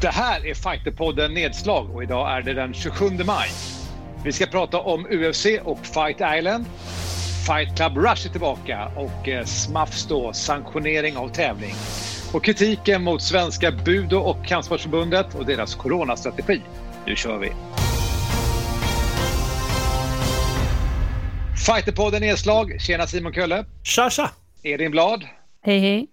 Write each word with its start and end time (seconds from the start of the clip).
Det 0.00 0.08
här 0.08 0.46
är 0.46 0.54
Fighterpodden 0.54 1.34
Nedslag 1.34 1.90
och 1.94 2.02
idag 2.02 2.36
är 2.36 2.42
det 2.42 2.52
den 2.54 2.74
27 2.74 3.10
maj. 3.26 3.48
Vi 4.24 4.32
ska 4.32 4.46
prata 4.46 4.80
om 4.80 5.06
UFC 5.10 5.46
och 5.64 5.86
Fight 5.86 6.20
Island. 6.38 6.64
Fight 7.46 7.76
Club 7.76 7.96
Rush 7.96 8.26
är 8.26 8.30
tillbaka 8.30 8.90
och 8.96 9.28
eh, 9.28 9.44
SMAFs 9.44 10.06
då, 10.06 10.32
sanktionering 10.32 11.16
av 11.16 11.28
tävling. 11.28 11.74
Och 12.32 12.44
kritiken 12.44 13.02
mot 13.02 13.22
Svenska 13.22 13.72
Budo 13.72 14.18
och 14.18 14.46
Kampsportsförbundet 14.46 15.34
och 15.34 15.46
deras 15.46 15.74
coronastrategi. 15.74 16.60
Nu 17.06 17.16
kör 17.16 17.38
vi! 17.38 17.52
Fighterpodden 21.66 22.20
Nedslag. 22.20 22.80
Tjena 22.80 23.06
Simon 23.06 23.32
Kölle. 23.32 23.64
Tja, 23.82 24.10
tja! 24.10 24.30
Edin 24.62 24.90
Blad. 24.90 25.24
Hej, 25.62 25.80
hej. 25.80 26.06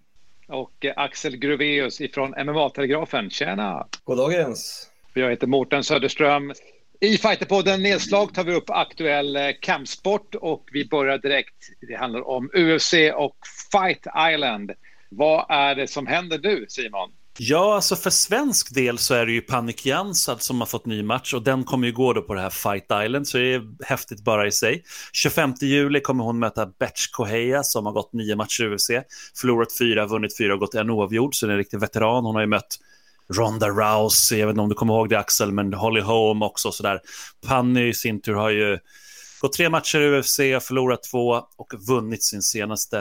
Och 0.54 0.86
Axel 0.96 1.38
Gruveus 1.38 2.02
ifrån 2.02 2.30
MMA-telegrafen. 2.30 3.30
Tjena! 3.30 3.88
Goddagens! 4.04 4.90
Jag 5.14 5.30
heter 5.30 5.48
Mårten 5.48 5.84
Söderström. 5.84 6.54
I 7.00 7.18
Fighterpodden 7.18 7.84
Nedslag 7.84 8.34
tar 8.34 8.44
vi 8.44 8.54
upp 8.54 8.70
aktuell 8.70 9.36
eh, 9.36 9.50
kampsport 9.62 10.36
och 10.36 10.70
vi 10.72 10.86
börjar 10.86 11.18
direkt. 11.18 11.56
Det 11.88 11.96
handlar 11.96 12.28
om 12.28 12.50
UFC 12.54 12.94
och 13.16 13.38
Fight 13.72 14.06
Island. 14.34 14.72
Vad 15.10 15.46
är 15.50 15.76
det 15.76 15.88
som 15.88 16.08
händer 16.08 16.40
nu, 16.44 16.66
Simon? 16.68 17.12
Ja, 17.38 17.76
alltså 17.76 17.96
för 17.96 18.10
svensk 18.10 18.74
del 18.74 18.98
så 18.98 19.14
är 19.14 19.26
det 19.26 19.32
ju 19.32 19.42
Panik 19.42 19.86
Jansad 19.86 20.42
som 20.42 20.60
har 20.60 20.66
fått 20.66 20.86
ny 20.86 21.04
match 21.04 21.34
och 21.34 21.44
den 21.44 21.64
kommer 21.64 21.88
ju 21.88 21.94
gå 21.94 22.14
då 22.14 22.22
på 22.22 22.34
det 22.34 22.42
här 22.42 22.50
Fight 22.50 23.06
Island 23.06 23.28
så 23.28 23.38
det 23.38 23.54
är 23.54 23.86
häftigt 23.86 24.24
bara 24.24 24.48
i 24.48 24.52
sig. 24.52 24.84
25 25.14 25.54
juli 25.62 26.00
kommer 26.00 26.24
hon 26.24 26.40
möta 26.40 26.66
Betch 26.66 27.08
Koheja 27.12 27.64
som 27.64 27.86
har 27.86 27.94
gått 27.94 28.14
nio 28.14 28.36
matcher 28.36 28.64
i 28.64 28.76
UFC, 28.76 28.88
förlorat 29.36 29.78
fyra, 29.78 30.06
vunnit 30.06 30.38
fyra 30.38 30.54
och 30.54 30.60
gått 30.60 30.76
en 30.76 30.90
oavgjord 30.90 31.36
så 31.36 31.46
det 31.46 31.52
är 31.52 31.54
en 31.54 31.58
riktig 31.58 31.80
veteran. 31.80 32.26
Hon 32.26 32.36
har 32.36 32.42
ju 32.42 32.48
mött 32.48 32.80
Ronda 33.34 33.70
Rousey, 33.70 34.40
jag 34.40 34.48
vet 34.48 34.54
inte 34.54 34.62
om 34.62 34.70
du 34.70 34.76
kommer 34.76 34.94
ihåg 34.94 35.10
det 35.10 35.20
Axel, 35.20 35.52
men 35.52 35.74
Holly 35.74 36.02
Holm 36.02 36.42
också 36.42 36.68
och 36.68 36.74
sådär. 36.74 37.00
Panny 37.48 37.88
i 37.88 37.94
sin 37.94 38.22
tur 38.22 38.34
har 38.34 38.50
ju 38.50 38.80
gått 39.42 39.54
tre 39.54 39.70
matcher 39.70 40.00
i 40.00 40.20
UFC, 40.20 40.38
förlorat 40.38 41.04
två 41.04 41.44
och 41.58 41.74
vunnit 41.88 42.24
sin 42.24 42.42
senaste. 42.42 42.98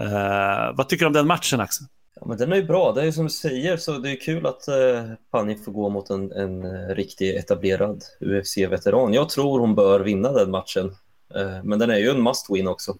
Uh, 0.00 0.76
vad 0.76 0.88
tycker 0.88 1.04
du 1.04 1.06
om 1.06 1.12
den 1.12 1.26
matchen 1.26 1.60
Axel? 1.60 1.86
Ja, 2.14 2.26
men 2.26 2.38
den 2.38 2.52
är 2.52 2.56
ju 2.56 2.64
bra, 2.64 2.92
det 2.92 3.00
är 3.00 3.04
ju 3.04 3.12
som 3.12 3.24
du 3.24 3.30
säger, 3.30 3.76
så 3.76 3.98
det 3.98 4.10
är 4.10 4.20
kul 4.20 4.46
att 4.46 4.68
eh, 4.68 5.04
Pani 5.30 5.56
får 5.56 5.72
gå 5.72 5.88
mot 5.88 6.10
en, 6.10 6.32
en 6.32 6.64
eh, 6.64 6.94
riktig 6.94 7.36
etablerad 7.36 8.04
UFC-veteran. 8.20 9.14
Jag 9.14 9.28
tror 9.28 9.60
hon 9.60 9.74
bör 9.74 10.00
vinna 10.00 10.32
den 10.32 10.50
matchen, 10.50 10.86
eh, 11.34 11.64
men 11.64 11.78
den 11.78 11.90
är 11.90 11.98
ju 11.98 12.10
en 12.10 12.28
must-win 12.28 12.68
också. 12.68 12.94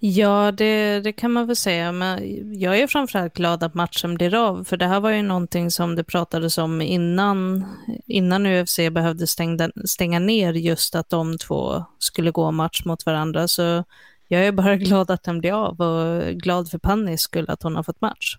Ja, 0.00 0.52
det, 0.52 1.00
det 1.00 1.12
kan 1.12 1.32
man 1.32 1.46
väl 1.46 1.56
säga, 1.56 1.92
men 1.92 2.20
jag 2.60 2.78
är 2.78 2.86
framförallt 2.86 3.34
glad 3.34 3.62
att 3.62 3.74
matchen 3.74 4.14
blir 4.14 4.34
av, 4.34 4.64
för 4.64 4.76
det 4.76 4.86
här 4.86 5.00
var 5.00 5.10
ju 5.10 5.22
någonting 5.22 5.70
som 5.70 5.96
det 5.96 6.04
pratades 6.04 6.58
om 6.58 6.80
innan, 6.80 7.64
innan 8.06 8.46
UFC 8.46 8.76
behövde 8.90 9.26
stänga, 9.26 9.70
stänga 9.84 10.18
ner 10.18 10.52
just 10.52 10.94
att 10.94 11.10
de 11.10 11.38
två 11.38 11.84
skulle 11.98 12.30
gå 12.30 12.50
match 12.50 12.82
mot 12.84 13.06
varandra, 13.06 13.48
så 13.48 13.84
jag 14.28 14.46
är 14.46 14.52
bara 14.52 14.76
glad 14.86 15.10
att 15.10 15.22
den 15.22 15.40
blir 15.40 15.52
av 15.52 15.80
och 15.80 16.22
glad 16.34 16.70
för 16.70 16.78
Pannis 16.78 17.20
skull 17.20 17.50
att 17.50 17.62
hon 17.62 17.76
har 17.76 17.82
fått 17.82 18.00
match. 18.00 18.36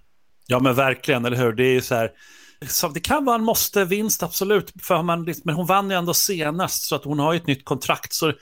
Ja 0.52 0.60
men 0.60 0.76
verkligen, 0.76 1.26
eller 1.26 1.38
hur? 1.38 1.54
Det 1.54 1.64
är 1.64 1.74
ju 1.74 1.82
så 1.82 1.96
här, 1.96 2.12
så 2.68 2.88
det 2.88 3.00
kan 3.00 3.26
vara 3.26 3.36
en 3.36 3.44
måste-vinst, 3.44 4.24
absolut. 4.24 4.74
För 4.82 5.04
man, 5.04 5.26
liksom, 5.26 5.42
men 5.46 5.56
hon 5.56 5.66
vann 5.66 5.90
ju 5.90 5.96
ändå 5.96 6.14
senast, 6.14 6.84
så 6.84 6.96
att 6.96 7.04
hon 7.04 7.20
har 7.20 7.34
ju 7.34 7.38
ett 7.38 7.48
nytt 7.48 7.66
kontrakt. 7.66 8.14
Så 8.14 8.34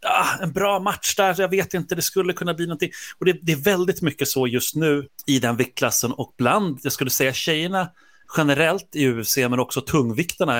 ja, 0.00 0.26
En 0.40 0.52
bra 0.52 0.78
match 0.78 1.14
där, 1.16 1.40
jag 1.40 1.48
vet 1.48 1.74
inte, 1.74 1.94
det 1.94 2.02
skulle 2.02 2.32
kunna 2.32 2.54
bli 2.54 2.66
någonting. 2.66 2.90
Och 3.18 3.26
det, 3.26 3.38
det 3.42 3.52
är 3.52 3.56
väldigt 3.56 4.02
mycket 4.02 4.28
så 4.28 4.46
just 4.46 4.74
nu 4.74 5.06
i 5.26 5.38
den 5.38 5.56
viktklassen 5.56 6.12
och 6.12 6.34
bland, 6.38 6.80
jag 6.82 6.92
skulle 6.92 7.10
säga 7.10 7.32
tjejerna 7.32 7.88
generellt 8.36 8.96
i 8.96 9.08
UFC, 9.08 9.36
men 9.36 9.60
också 9.60 9.80
tungviktarna, 9.80 10.54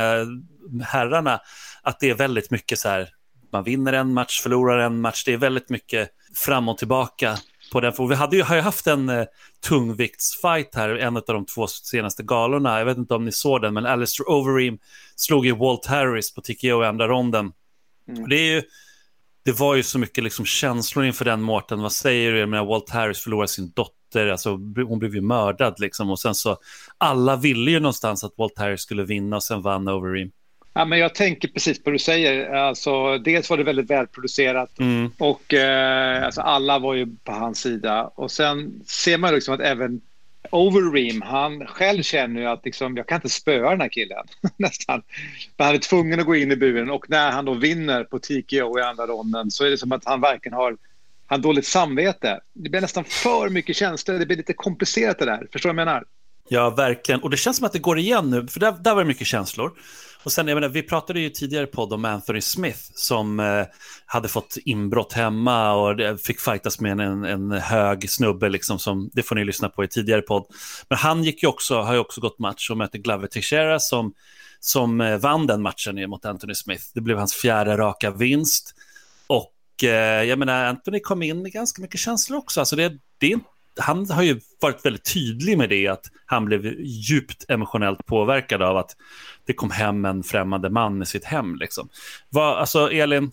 herrarna, 0.85 1.41
att 1.83 2.01
det 2.01 2.11
är 2.11 2.15
väldigt 2.15 2.51
mycket 2.51 2.79
så 2.79 2.89
här, 2.89 3.09
man 3.53 3.65
vinner 3.65 3.93
en 3.93 4.15
match, 4.15 4.41
förlorar 4.41 4.79
en 4.79 5.01
match, 5.01 5.25
det 5.25 5.33
är 5.33 5.37
väldigt 5.37 5.71
mycket 5.71 6.09
fram 6.35 6.69
och 6.69 6.79
tillbaka 6.79 7.39
på 7.71 7.81
den. 7.81 7.93
För 7.93 8.07
vi 8.07 8.15
hade 8.15 8.37
ju, 8.37 8.43
har 8.43 8.57
ju 8.57 8.61
haft 8.61 8.87
en 8.87 9.09
eh, 9.09 9.25
tungviktsfight 9.69 10.75
här, 10.75 10.89
en 10.89 11.17
av 11.17 11.23
de 11.27 11.47
två 11.47 11.67
senaste 11.67 12.23
galorna. 12.23 12.79
Jag 12.79 12.87
vet 12.87 12.99
inte 12.99 13.15
om 13.15 13.25
ni 13.25 13.33
såg 13.33 13.63
den, 13.63 13.75
men 13.75 13.87
Alistair 13.87 14.31
Overeem 14.31 14.79
slog 15.17 15.47
ju 15.47 15.57
Walt 15.57 15.87
Harris 15.87 16.35
på 16.35 16.41
TKO 16.41 16.83
i 16.83 16.87
andra 16.87 17.09
ronden. 17.09 17.53
Mm. 18.09 18.29
Det, 18.29 18.37
är 18.37 18.55
ju, 18.55 18.63
det 19.45 19.53
var 19.53 19.75
ju 19.75 19.83
så 19.83 19.99
mycket 19.99 20.25
liksom 20.25 20.45
känslor 20.45 21.05
inför 21.05 21.25
den 21.25 21.43
Mårten. 21.43 21.83
Vad 21.83 21.93
säger 21.93 22.33
du? 22.33 22.57
Jag 22.57 22.67
Walt 22.67 22.91
Harris 22.91 23.21
förlorade 23.21 23.49
sin 23.49 23.73
dotter, 23.75 24.27
alltså, 24.27 24.51
hon 24.87 24.99
blev 24.99 25.15
ju 25.15 25.21
mördad 25.21 25.81
liksom. 25.81 26.11
Och 26.11 26.21
sen 26.21 26.35
så, 26.35 26.57
alla 26.99 27.37
ville 27.37 27.71
ju 27.71 27.81
någonstans 27.81 28.25
att 28.25 28.33
Walt 28.39 28.59
Harris 28.59 28.81
skulle 28.81 29.05
vinna 29.05 29.37
och 29.37 29.45
sen 29.45 29.63
vann 29.63 29.89
Overeem. 29.89 30.31
Ja, 30.75 30.85
men 30.85 30.99
jag 30.99 31.15
tänker 31.15 31.49
precis 31.49 31.79
på 31.79 31.83
vad 31.85 31.95
du 31.95 31.99
säger. 31.99 32.51
Alltså, 32.51 33.19
dels 33.19 33.51
var 33.51 33.57
det 33.57 33.65
väldigt 33.65 33.91
välproducerat 33.91 34.79
mm. 34.79 35.11
och 35.19 35.55
eh, 35.55 36.25
alltså, 36.25 36.41
alla 36.41 36.79
var 36.79 36.95
ju 36.95 37.07
på 37.25 37.33
hans 37.33 37.61
sida. 37.61 38.11
Och 38.15 38.31
sen 38.31 38.83
ser 38.87 39.19
man 39.19 39.35
liksom 39.35 39.55
att 39.55 39.61
även 39.61 40.01
Overeem, 40.51 41.23
han 41.23 41.67
själv 41.67 42.03
känner 42.03 42.41
ju 42.41 42.47
att 42.47 42.65
liksom, 42.65 42.97
jag 42.97 43.07
kan 43.07 43.17
inte 43.17 43.29
spöa 43.29 43.71
den 43.71 43.81
här 43.81 43.89
killen. 43.89 44.27
Nästan. 44.57 45.03
Men 45.57 45.67
han 45.67 45.75
är 45.75 45.79
tvungen 45.79 46.21
att 46.21 46.27
gå 46.27 46.37
in 46.37 46.53
i 46.53 46.57
buren 46.57 46.91
och 46.91 47.11
när 47.11 47.31
han 47.31 47.45
då 47.45 47.55
vinner 47.55 48.05
på 48.05 48.19
TKO 48.19 48.79
i 48.79 48.83
andra 48.83 49.07
ronden 49.07 49.51
så 49.51 49.65
är 49.65 49.71
det 49.71 49.79
som 49.79 49.93
att 49.93 50.05
han 50.05 50.21
verkligen 50.21 50.57
har 50.57 50.77
han 51.27 51.43
dåligt 51.43 51.67
samvete. 51.67 52.41
Det 52.53 52.71
blir 52.71 52.81
nästan 52.81 53.05
för 53.05 53.49
mycket 53.49 53.77
känslor. 53.77 54.19
Det 54.19 54.27
blir 54.27 54.37
lite 54.37 54.53
komplicerat 54.53 55.19
det 55.19 55.25
där. 55.25 55.49
Förstår 55.53 55.71
du 55.71 55.75
vad 55.75 55.81
jag 55.81 55.87
menar? 55.87 56.05
Ja, 56.49 56.71
verkligen. 56.71 57.23
Och 57.23 57.31
det 57.31 57.37
känns 57.37 57.57
som 57.57 57.67
att 57.67 57.73
det 57.73 57.79
går 57.79 57.99
igen 57.99 58.31
nu, 58.31 58.47
för 58.47 58.61
där, 58.61 58.73
där 58.81 58.95
var 58.95 59.03
det 59.03 59.09
mycket 59.09 59.27
känslor. 59.27 59.73
Och 60.23 60.33
sen, 60.33 60.49
jag 60.49 60.55
menar, 60.55 60.69
vi 60.69 60.83
pratade 60.83 61.21
ju 61.21 61.31
tidigare 61.31 61.67
podd 61.67 61.93
om 61.93 62.05
Anthony 62.05 62.41
Smith 62.41 62.81
som 62.95 63.41
eh, 63.41 63.67
hade 64.07 64.29
fått 64.29 64.57
inbrott 64.65 65.13
hemma 65.13 65.73
och 65.73 66.21
fick 66.21 66.41
fightas 66.41 66.81
med 66.81 67.01
en, 67.01 67.25
en 67.25 67.53
hög 67.53 68.11
snubbe, 68.11 68.49
liksom, 68.49 68.79
som, 68.79 69.11
det 69.13 69.23
får 69.23 69.35
ni 69.35 69.45
lyssna 69.45 69.69
på 69.69 69.85
i 69.85 69.89
tidigare 69.89 70.23
podd. 70.23 70.47
Men 70.89 70.99
han 70.99 71.25
gick 71.25 71.43
ju 71.43 71.49
också, 71.49 71.81
har 71.81 71.95
ju 71.95 72.01
också 72.01 72.21
gått 72.21 72.39
match 72.39 72.71
och 72.71 72.77
mötte 72.77 72.99
Glover 72.99 73.27
Teixeira 73.27 73.81
som, 73.81 74.13
som 74.61 75.01
eh, 75.01 75.17
vann 75.17 75.47
den 75.47 75.63
matchen 75.63 76.11
mot 76.11 76.25
Anthony 76.25 76.55
Smith. 76.55 76.85
Det 76.95 77.01
blev 77.01 77.19
hans 77.19 77.35
fjärde 77.35 77.77
raka 77.77 78.11
vinst. 78.11 78.75
Och 79.27 79.85
eh, 79.85 80.25
jag 80.25 80.39
menar, 80.39 80.65
Anthony 80.65 81.01
kom 81.01 81.23
in 81.23 81.43
med 81.43 81.53
ganska 81.53 81.83
mycket 81.83 82.01
känslor 82.01 82.39
också. 82.39 82.61
Alltså 82.61 82.77
det, 82.77 82.93
det 83.19 83.33
är 83.33 83.41
han 83.79 84.11
har 84.11 84.23
ju 84.23 84.41
varit 84.61 84.85
väldigt 84.85 85.15
tydlig 85.15 85.59
med 85.59 85.69
det, 85.69 85.87
att 85.87 86.07
han 86.27 86.45
blev 86.45 86.81
djupt 86.81 87.51
emotionellt 87.51 88.07
påverkad 88.07 88.63
av 88.63 88.77
att 88.77 88.97
det 89.47 89.53
kom 89.53 89.71
hem 89.71 90.05
en 90.05 90.23
främmande 90.23 90.71
man 90.71 91.03
i 91.03 91.07
sitt 91.07 91.25
hem. 91.25 91.57
Liksom. 91.57 91.89
Vad, 92.29 92.59
alltså, 92.59 92.91
Elin, 92.91 93.33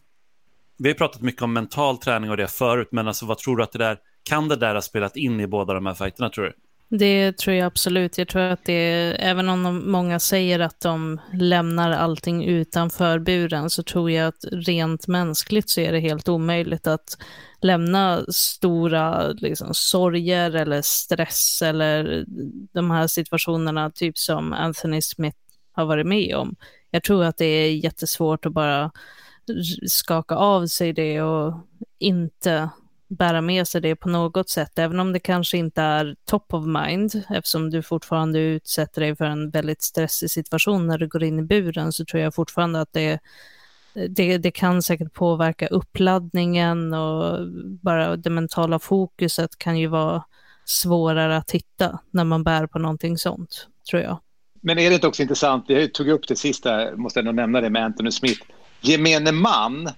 vi 0.78 0.90
har 0.90 0.96
pratat 0.96 1.22
mycket 1.22 1.42
om 1.42 1.54
mental 1.54 1.98
träning 1.98 2.30
och 2.30 2.38
det 2.38 2.48
förut, 2.48 2.88
men 2.92 3.08
alltså, 3.08 3.26
vad 3.26 3.38
tror 3.38 3.58
du 3.58 3.64
att 3.64 3.72
det 3.72 3.80
där, 3.80 3.98
kan 4.24 4.48
det 4.48 4.56
där 4.56 4.74
ha 4.74 4.82
spelat 4.82 5.16
in 5.16 5.40
i 5.40 5.48
båda 5.48 5.74
de 5.74 5.86
här 5.86 5.94
fighterna, 5.94 6.30
tror 6.30 6.46
du? 6.46 6.54
Det 6.90 7.38
tror 7.38 7.56
jag 7.56 7.66
absolut. 7.66 8.18
Jag 8.18 8.28
tror 8.28 8.42
att 8.42 8.66
det, 8.66 9.16
även 9.20 9.50
om 9.50 9.64
de, 9.64 9.92
många 9.92 10.20
säger 10.20 10.60
att 10.60 10.80
de 10.80 11.22
lämnar 11.34 11.92
allting 11.92 12.46
utanför 12.46 13.20
buren, 13.20 13.70
så 13.70 13.84
tror 13.84 14.12
jag 14.12 14.28
att 14.28 14.46
rent 14.52 15.08
mänskligt 15.08 15.70
så 15.70 15.82
är 15.82 15.92
det 15.92 16.00
helt 16.00 16.30
omöjligt 16.30 16.88
att 16.88 17.18
lämna 17.62 18.26
stora 18.28 19.28
liksom, 19.28 19.68
sorger 19.72 20.56
eller 20.56 20.82
stress 20.82 21.62
eller 21.62 22.26
de 22.74 22.92
här 22.92 23.08
situationerna, 23.08 23.92
typ 23.92 24.18
som 24.18 24.54
Anthony 24.54 25.02
Smith 25.02 25.38
har 25.72 25.86
varit 25.86 26.08
med 26.08 26.36
om. 26.36 26.56
Jag 26.92 27.04
tror 27.04 27.24
att 27.24 27.38
det 27.38 27.46
är 27.46 27.72
jättesvårt 27.72 28.46
att 28.46 28.54
bara 28.54 28.92
skaka 29.88 30.36
av 30.36 30.68
sig 30.68 30.94
det 30.94 31.22
och 31.22 31.54
inte 32.00 32.70
bära 33.08 33.42
med 33.42 33.68
sig 33.68 33.82
det 33.82 33.96
på 33.96 34.10
något 34.10 34.50
sätt, 34.50 34.80
även 34.80 35.00
om 35.00 35.14
det 35.14 35.20
kanske 35.20 35.58
inte 35.58 35.82
är 35.82 36.16
top 36.26 36.54
of 36.54 36.66
mind, 36.66 37.24
eftersom 37.30 37.70
du 37.70 37.84
fortfarande 37.84 38.40
utsätter 38.40 39.02
dig 39.02 39.16
för 39.16 39.26
en 39.26 39.50
väldigt 39.50 39.82
stressig 39.82 40.32
situation 40.32 40.88
när 40.88 40.98
du 40.98 41.08
går 41.08 41.24
in 41.24 41.40
i 41.40 41.44
buren, 41.44 41.92
så 41.92 42.06
tror 42.06 42.24
jag 42.24 42.36
fortfarande 42.36 42.82
att 42.82 42.94
det, 42.94 43.20
det, 44.10 44.38
det 44.38 44.52
kan 44.52 44.82
säkert 44.82 45.14
påverka 45.14 45.68
uppladdningen 45.68 46.94
och 46.94 47.48
bara 47.82 48.16
det 48.16 48.30
mentala 48.30 48.80
fokuset 48.80 49.58
kan 49.58 49.80
ju 49.80 49.88
vara 49.88 50.24
svårare 50.66 51.38
att 51.38 51.52
hitta 51.52 52.00
när 52.12 52.24
man 52.24 52.44
bär 52.44 52.68
på 52.68 52.80
någonting 52.80 53.18
sånt, 53.18 53.68
tror 53.90 54.02
jag. 54.02 54.20
Men 54.62 54.80
är 54.80 54.90
det 54.90 54.96
inte 54.96 55.08
också 55.08 55.22
intressant, 55.22 55.66
jag 55.68 55.94
tog 55.94 56.10
upp 56.10 56.28
det 56.28 56.36
sista, 56.36 56.96
måste 56.96 57.20
jag 57.20 57.26
nog 57.26 57.36
nämna 57.36 57.62
det 57.62 57.70
med 57.70 57.86
Anthony 57.86 58.12
Smith, 58.12 58.42
gemene 58.82 59.32
man 59.32 59.90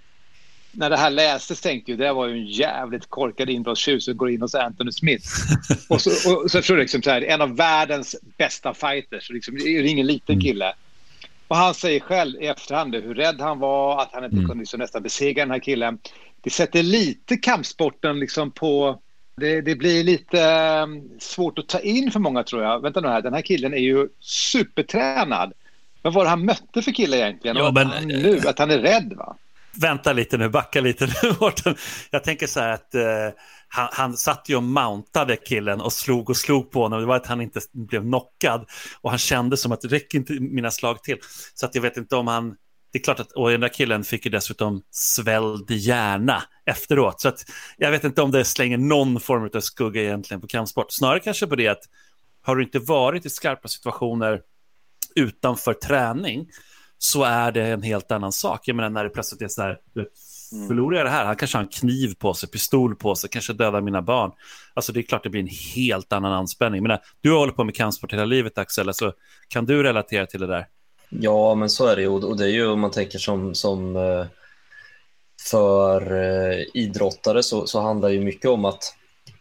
när 0.71 0.89
det 0.89 0.97
här 0.97 1.09
lästes 1.09 1.61
tänkte 1.61 1.91
jag 1.91 1.99
det 1.99 2.13
var 2.13 2.27
ju 2.27 2.33
en 2.33 2.45
jävligt 2.45 3.09
korkad 3.09 3.49
inbrottstjuv 3.49 3.99
som 3.99 4.17
går 4.17 4.29
in 4.29 4.41
hos 4.41 4.55
Anthony 4.55 4.91
Smith. 4.91 5.27
och 5.89 6.01
så, 6.01 6.09
och, 6.09 6.51
så 6.51 6.57
förstår 6.57 6.75
du, 6.75 6.81
liksom 6.81 7.01
så 7.01 7.09
här, 7.09 7.21
en 7.21 7.41
av 7.41 7.55
världens 7.55 8.15
bästa 8.37 8.73
fighters, 8.73 9.29
liksom, 9.29 9.55
det 9.55 9.63
är 9.63 9.83
ingen 9.83 10.07
liten 10.07 10.33
mm. 10.33 10.43
kille. 10.43 10.73
Och 11.47 11.55
han 11.55 11.73
säger 11.73 11.99
själv 11.99 12.41
i 12.41 12.47
efterhand 12.47 12.95
hur 12.95 13.15
rädd 13.15 13.41
han 13.41 13.59
var, 13.59 14.01
att 14.01 14.09
han 14.13 14.23
inte 14.23 14.35
mm. 14.35 14.47
kunde 14.47 14.61
liksom 14.61 14.79
nästan 14.79 15.03
besegra 15.03 15.45
den 15.45 15.51
här 15.51 15.59
killen. 15.59 15.99
Det 16.41 16.49
sätter 16.49 16.83
lite 16.83 17.37
kampsporten 17.37 18.19
liksom 18.19 18.51
på, 18.51 18.99
Det, 19.35 19.61
det, 19.61 19.75
blir 19.75 20.03
lite 20.03 20.43
ehm, 20.43 21.09
svårt 21.19 21.59
att 21.59 21.67
ta 21.67 21.79
in 21.79 22.11
för 22.11 22.19
många 22.19 22.43
tror 22.43 22.63
jag. 22.63 22.81
Vänta 22.81 23.01
nu 23.01 23.07
här, 23.07 23.21
den 23.21 23.33
här 23.33 23.41
killen 23.41 23.73
är 23.73 23.77
ju 23.77 24.07
supertränad. 24.19 25.53
Vad 26.01 26.13
var 26.13 26.23
det 26.23 26.29
han 26.29 26.45
mötte 26.45 26.81
för 26.81 26.91
kille 26.91 27.17
egentligen? 27.17 27.57
Ja, 27.57 27.71
men, 27.71 28.07
nu, 28.07 28.39
att 28.45 28.59
han 28.59 28.71
är 28.71 28.79
rädd 28.79 29.13
va? 29.17 29.35
Vänta 29.81 30.13
lite 30.13 30.37
nu, 30.37 30.49
backa 30.49 30.81
lite 30.81 31.05
nu 31.05 31.33
Mårten. 31.39 31.75
Jag 32.11 32.23
tänker 32.23 32.47
så 32.47 32.59
här 32.59 32.69
att 32.69 32.95
eh, 32.95 33.29
han, 33.67 33.89
han 33.91 34.17
satt 34.17 34.49
ju 34.49 34.55
och 34.55 34.63
mountade 34.63 35.35
killen 35.35 35.81
och 35.81 35.93
slog 35.93 36.29
och 36.29 36.37
slog 36.37 36.71
på 36.71 36.81
honom. 36.81 36.99
Det 36.99 37.05
var 37.05 37.15
att 37.15 37.27
han 37.27 37.41
inte 37.41 37.61
blev 37.73 38.01
knockad. 38.01 38.65
Och 39.01 39.09
han 39.09 39.19
kände 39.19 39.57
som 39.57 39.71
att 39.71 39.81
det 39.81 39.87
räcker 39.87 40.17
inte 40.17 40.33
mina 40.33 40.71
slag 40.71 41.03
till. 41.03 41.17
Så 41.53 41.65
att 41.65 41.75
jag 41.75 41.81
vet 41.81 41.97
inte 41.97 42.15
om 42.15 42.27
han 42.27 42.55
det 42.91 42.99
är 42.99 43.03
klart 43.03 43.19
att 43.19 43.31
och 43.31 43.49
den 43.49 43.61
där 43.61 43.67
killen 43.67 44.03
fick 44.03 44.25
ju 44.25 44.31
dessutom 44.31 44.81
svälld 44.91 45.71
hjärna 45.71 46.43
efteråt. 46.65 47.21
Så 47.21 47.27
att 47.27 47.45
jag 47.77 47.91
vet 47.91 48.03
inte 48.03 48.21
om 48.21 48.31
det 48.31 48.45
slänger 48.45 48.77
någon 48.77 49.19
form 49.19 49.49
av 49.55 49.59
skugga 49.59 50.01
egentligen 50.01 50.41
på 50.41 50.47
kampsport. 50.47 50.91
Snarare 50.91 51.19
kanske 51.19 51.47
på 51.47 51.55
det 51.55 51.67
att 51.67 51.83
har 52.41 52.55
du 52.55 52.63
inte 52.63 52.79
varit 52.79 53.25
i 53.25 53.29
skarpa 53.29 53.67
situationer 53.67 54.41
utanför 55.15 55.73
träning 55.73 56.47
så 56.99 57.23
är 57.23 57.51
det 57.51 57.63
en 57.63 57.81
helt 57.83 58.11
annan 58.11 58.31
sak. 58.31 58.67
Jag 58.67 58.75
menar 58.75 58.89
när 58.89 59.03
det 59.03 59.09
plötsligt 59.09 59.41
är 59.41 59.47
så 59.47 59.61
här, 59.61 59.79
mm. 59.95 60.67
förlorar 60.67 60.97
jag 60.97 61.05
det 61.05 61.09
här, 61.09 61.25
han 61.25 61.35
kanske 61.35 61.57
har 61.57 61.63
en 61.63 61.69
kniv 61.69 62.15
på 62.19 62.33
sig, 62.33 62.49
pistol 62.49 62.95
på 62.95 63.15
sig, 63.15 63.29
kanske 63.29 63.53
dödar 63.53 63.81
mina 63.81 64.01
barn. 64.01 64.31
Alltså 64.73 64.91
det 64.91 64.99
är 64.99 65.01
klart 65.01 65.23
det 65.23 65.29
blir 65.29 65.41
en 65.41 65.49
helt 65.75 66.13
annan 66.13 66.33
anspänning. 66.33 66.83
Men 66.83 66.97
du 67.21 67.31
har 67.31 67.39
hållit 67.39 67.55
på 67.55 67.63
med 67.63 67.75
kampsport 67.75 68.13
hela 68.13 68.25
livet 68.25 68.57
Axel, 68.57 68.87
alltså, 68.87 69.13
kan 69.47 69.65
du 69.65 69.83
relatera 69.83 70.25
till 70.25 70.39
det 70.39 70.47
där? 70.47 70.67
Ja, 71.09 71.55
men 71.55 71.69
så 71.69 71.87
är 71.87 71.95
det 71.95 72.01
ju. 72.01 72.07
Och 72.07 72.37
det 72.37 72.45
är 72.45 72.49
ju 72.49 72.67
om 72.67 72.79
man 72.79 72.91
tänker 72.91 73.19
som, 73.19 73.55
som 73.55 73.95
eh, 73.95 74.25
för 75.49 76.13
eh, 76.13 76.65
idrottare 76.73 77.43
så, 77.43 77.67
så 77.67 77.81
handlar 77.81 78.09
det 78.09 78.19
mycket 78.19 78.51
om 78.51 78.65
att 78.65 78.95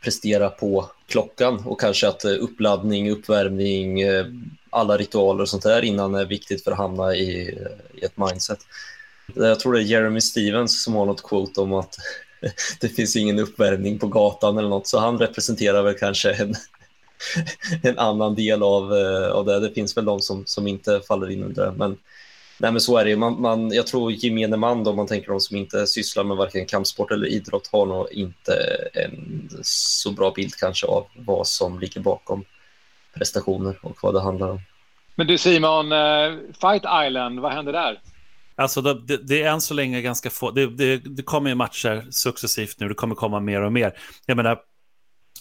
prestera 0.08 0.50
på 0.50 0.90
klockan 1.06 1.66
och 1.66 1.80
kanske 1.80 2.08
att 2.08 2.24
eh, 2.24 2.30
uppladdning, 2.30 3.10
uppvärmning, 3.10 4.00
eh, 4.00 4.26
alla 4.70 4.96
ritualer 4.96 5.42
och 5.42 5.48
sånt 5.48 5.62
där 5.62 5.84
innan 5.84 6.14
är 6.14 6.24
viktigt 6.24 6.64
för 6.64 6.72
att 6.72 6.78
hamna 6.78 7.14
i, 7.14 7.48
eh, 7.48 8.00
i 8.00 8.04
ett 8.04 8.16
mindset. 8.16 8.58
Jag 9.34 9.60
tror 9.60 9.72
det 9.72 9.80
är 9.80 9.82
Jeremy 9.82 10.20
Stevens 10.20 10.84
som 10.84 10.94
har 10.94 11.06
något 11.06 11.22
quote 11.22 11.60
om 11.60 11.72
att 11.72 11.96
det 12.80 12.88
finns 12.88 13.16
ingen 13.16 13.38
uppvärmning 13.38 13.98
på 13.98 14.06
gatan 14.06 14.58
eller 14.58 14.68
något, 14.68 14.86
så 14.86 14.98
han 14.98 15.18
representerar 15.18 15.82
väl 15.82 15.94
kanske 15.94 16.32
en, 16.32 16.54
en 17.82 17.98
annan 17.98 18.34
del 18.34 18.62
av, 18.62 18.92
av 19.32 19.44
det. 19.44 19.60
Det 19.60 19.70
finns 19.70 19.96
väl 19.96 20.04
de 20.04 20.20
som, 20.20 20.46
som 20.46 20.66
inte 20.66 21.00
faller 21.08 21.30
in 21.30 21.42
under 21.42 21.66
det. 21.66 21.72
Men, 21.76 21.96
nej, 22.58 22.72
men 22.72 22.80
så 22.80 22.96
är 22.96 23.04
det 23.04 23.16
man, 23.16 23.40
man, 23.40 23.72
Jag 23.72 23.86
tror 23.86 24.12
gemene 24.12 24.56
man, 24.56 24.84
då, 24.84 24.90
om 24.90 24.96
man 24.96 25.06
tänker 25.06 25.28
de 25.28 25.40
som 25.40 25.56
inte 25.56 25.86
sysslar 25.86 26.24
med 26.24 26.36
varken 26.36 26.66
kampsport 26.66 27.10
eller 27.10 27.26
idrott, 27.26 27.68
har 27.72 27.86
nog 27.86 28.12
inte 28.12 28.52
en 28.94 29.48
så 29.62 30.12
bra 30.12 30.32
bild 30.36 30.54
kanske 30.54 30.86
av 30.86 31.06
vad 31.16 31.46
som 31.46 31.78
ligger 31.78 32.00
bakom 32.00 32.44
prestationer 33.14 33.78
och 33.82 33.98
vad 34.02 34.14
det 34.14 34.20
handlar 34.20 34.48
om. 34.48 34.60
Men 35.14 35.26
du 35.26 35.38
Simon, 35.38 35.92
uh, 35.92 36.38
Fight 36.60 36.82
Island, 37.06 37.40
vad 37.40 37.52
händer 37.52 37.72
där? 37.72 38.00
Alltså 38.56 38.80
det, 38.80 39.16
det, 39.16 39.42
är 39.42 39.50
än 39.50 39.60
så 39.60 39.74
länge 39.74 40.02
ganska 40.02 40.30
få, 40.30 40.50
det, 40.50 40.66
det, 40.66 40.96
det 40.96 41.22
kommer 41.22 41.50
ju 41.50 41.54
matcher 41.54 42.06
successivt 42.10 42.80
nu, 42.80 42.88
det 42.88 42.94
kommer 42.94 43.14
komma 43.14 43.40
mer 43.40 43.62
och 43.62 43.72
mer. 43.72 43.92
Jag 44.26 44.36
menar, 44.36 44.58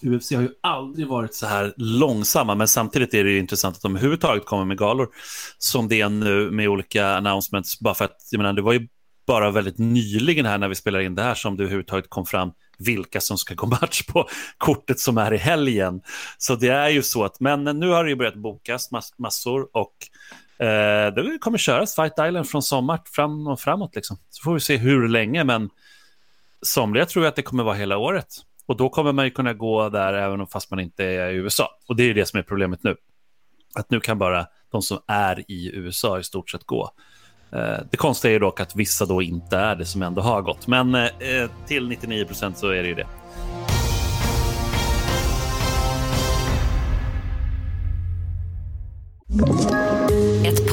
UFC 0.04 0.32
har 0.32 0.42
ju 0.42 0.50
aldrig 0.62 1.08
varit 1.08 1.36
så 1.36 1.46
här 1.48 1.74
långsamma, 1.78 2.56
men 2.56 2.68
samtidigt 2.68 3.14
är 3.14 3.24
det 3.24 3.30
ju 3.30 3.40
intressant 3.40 3.76
att 3.76 3.82
de 3.82 3.96
överhuvudtaget 3.96 4.46
kommer 4.46 4.66
med 4.66 4.78
galor 4.78 5.08
som 5.58 5.88
det 5.88 6.02
är 6.02 6.10
nu 6.10 6.52
med 6.52 6.70
olika 6.70 7.08
announcements. 7.08 7.80
Bara 7.80 7.94
för 7.94 8.06
att, 8.06 8.18
jag 8.32 8.38
menar, 8.38 8.54
det 8.54 8.62
var 8.62 8.74
ju 8.74 8.88
bara 9.28 9.52
väldigt 9.52 9.78
nyligen 9.78 10.46
här 10.46 10.58
när 10.58 10.68
vi 10.68 10.76
spelade 10.76 11.04
in 11.04 11.16
det 11.16 11.22
här 11.22 11.36
som 11.36 11.58
det 11.58 11.64
överhuvudtaget 11.64 12.10
kom 12.10 12.26
fram 12.26 12.52
vilka 12.78 13.22
som 13.22 13.38
ska 13.38 13.54
gå 13.54 13.68
match 13.68 14.04
på 14.06 14.28
kortet 14.58 15.00
som 15.00 15.18
är 15.18 15.34
i 15.34 15.38
helgen. 15.38 16.02
Så 16.38 16.56
det 16.56 16.68
är 16.68 16.90
ju 16.90 17.04
så 17.04 17.24
att, 17.24 17.40
men 17.40 17.64
nu 17.64 17.90
har 17.90 18.04
det 18.04 18.10
ju 18.10 18.16
börjat 18.16 18.36
bokas 18.36 18.92
mass 18.92 19.14
massor 19.18 19.68
och 19.74 19.96
eh, 20.66 21.14
det 21.14 21.38
kommer 21.42 21.58
köras 21.58 21.96
Fight 21.96 22.14
Island 22.28 22.50
från 22.50 22.64
sommar 22.64 23.02
fram 23.06 23.48
och 23.48 23.60
framåt 23.60 23.96
liksom. 23.96 24.18
Så 24.30 24.44
får 24.44 24.54
vi 24.54 24.60
se 24.60 24.78
hur 24.78 25.08
länge, 25.08 25.44
men 25.44 25.70
somliga 26.62 27.06
tror 27.06 27.26
jag 27.26 27.30
att 27.30 27.36
det 27.36 27.42
kommer 27.42 27.64
vara 27.64 27.76
hela 27.76 27.98
året. 27.98 28.28
Och 28.68 28.78
då 28.78 28.90
kommer 28.90 29.12
man 29.12 29.26
ju 29.26 29.32
kunna 29.32 29.54
gå 29.54 29.90
där 29.90 30.14
även 30.14 30.48
fast 30.48 30.72
man 30.72 30.80
inte 30.80 31.06
är 31.06 31.30
i 31.30 31.36
USA. 31.36 31.70
Och 31.88 31.96
det 31.96 32.04
är 32.04 32.08
ju 32.08 32.14
det 32.14 32.26
som 32.26 32.40
är 32.40 32.44
problemet 32.44 32.84
nu. 32.84 32.96
Att 33.76 33.92
nu 33.92 34.00
kan 34.00 34.20
bara 34.20 34.48
de 34.72 34.82
som 34.82 35.00
är 35.08 35.52
i 35.52 35.72
USA 35.74 36.20
i 36.20 36.24
stort 36.24 36.50
sett 36.50 36.64
gå. 36.64 36.92
Eh, 37.52 37.78
det 37.92 37.98
konstiga 37.98 38.36
är 38.36 38.40
dock 38.40 38.60
att 38.60 38.76
vissa 38.76 39.06
då 39.06 39.22
inte 39.22 39.58
är 39.58 39.76
det 39.76 39.86
som 39.86 40.02
ändå 40.02 40.22
har 40.22 40.42
gått. 40.42 40.68
Men 40.68 40.96
eh, 40.96 41.10
till 41.68 41.88
99 41.88 42.26
procent 42.26 42.58
så 42.58 42.70
är 42.70 42.84
det 42.84 42.90
ju 42.90 42.96
det. 42.96 43.08
you 49.40 49.97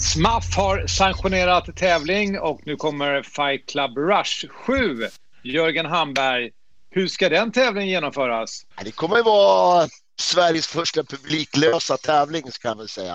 SMAF 0.00 0.56
har 0.56 0.86
sanktionerat 0.86 1.76
tävling 1.76 2.38
och 2.38 2.60
nu 2.64 2.76
kommer 2.76 3.22
Fight 3.22 3.66
Club 3.66 3.98
Rush 3.98 4.48
7. 4.48 5.08
Jörgen 5.42 5.86
Hamberg, 5.86 6.50
hur 6.90 7.08
ska 7.08 7.28
den 7.28 7.52
tävlingen 7.52 7.88
genomföras? 7.88 8.66
Det 8.84 8.90
kommer 8.90 9.18
att 9.18 9.24
vara 9.24 9.88
Sveriges 10.20 10.66
första 10.66 11.04
publiklösa 11.04 11.96
tävling, 11.96 12.52
ska 12.52 12.68
jag 12.68 12.76
väl 12.76 12.88
säga. 12.88 13.14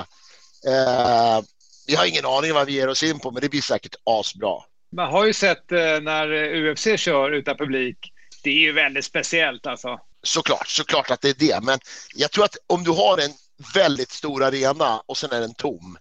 Eh, 0.67 1.41
vi 1.87 1.95
har 1.95 2.05
ingen 2.05 2.25
aning 2.25 2.53
vad 2.53 2.67
vi 2.67 2.73
ger 2.73 2.89
oss 2.89 3.03
in 3.03 3.19
på, 3.19 3.31
men 3.31 3.41
det 3.41 3.49
blir 3.49 3.61
säkert 3.61 3.95
asbra. 4.03 4.55
Man 4.91 5.11
har 5.11 5.25
ju 5.25 5.33
sett 5.33 5.71
eh, 5.71 5.77
när 6.01 6.27
UFC 6.55 6.87
kör 6.97 7.31
utan 7.31 7.57
publik. 7.57 7.97
Det 8.43 8.49
är 8.49 8.59
ju 8.59 8.71
väldigt 8.71 9.05
speciellt 9.05 9.65
alltså. 9.65 9.99
Såklart, 10.23 10.67
såklart 10.67 11.11
att 11.11 11.21
det 11.21 11.29
är 11.29 11.47
det. 11.47 11.59
Men 11.63 11.79
jag 12.15 12.31
tror 12.31 12.45
att 12.45 12.57
om 12.67 12.83
du 12.83 12.91
har 12.91 13.17
en 13.17 13.31
väldigt 13.73 14.11
stor 14.11 14.43
arena 14.43 15.01
och 15.05 15.17
sen 15.17 15.31
är 15.31 15.39
den 15.39 15.53
tom 15.53 15.97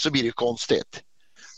så 0.00 0.10
blir 0.10 0.22
det 0.22 0.32
konstigt. 0.32 1.02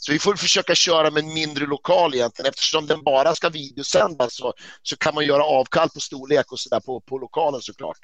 Så 0.05 0.13
vi 0.13 0.19
får 0.19 0.35
försöka 0.35 0.75
köra 0.75 1.11
med 1.11 1.25
en 1.25 1.35
mindre 1.35 1.67
lokal 1.67 2.15
egentligen. 2.15 2.49
Eftersom 2.49 2.87
den 2.87 3.03
bara 3.03 3.35
ska 3.35 3.49
videosändas 3.49 4.37
så, 4.37 4.53
så 4.83 4.97
kan 4.97 5.15
man 5.15 5.27
göra 5.27 5.45
avkall 5.45 5.89
på 5.89 6.01
storlek 6.01 6.53
och 6.53 6.59
sådär 6.59 6.81
på, 6.81 7.01
på 7.01 7.19
lokalen 7.19 7.61
såklart. 7.61 7.99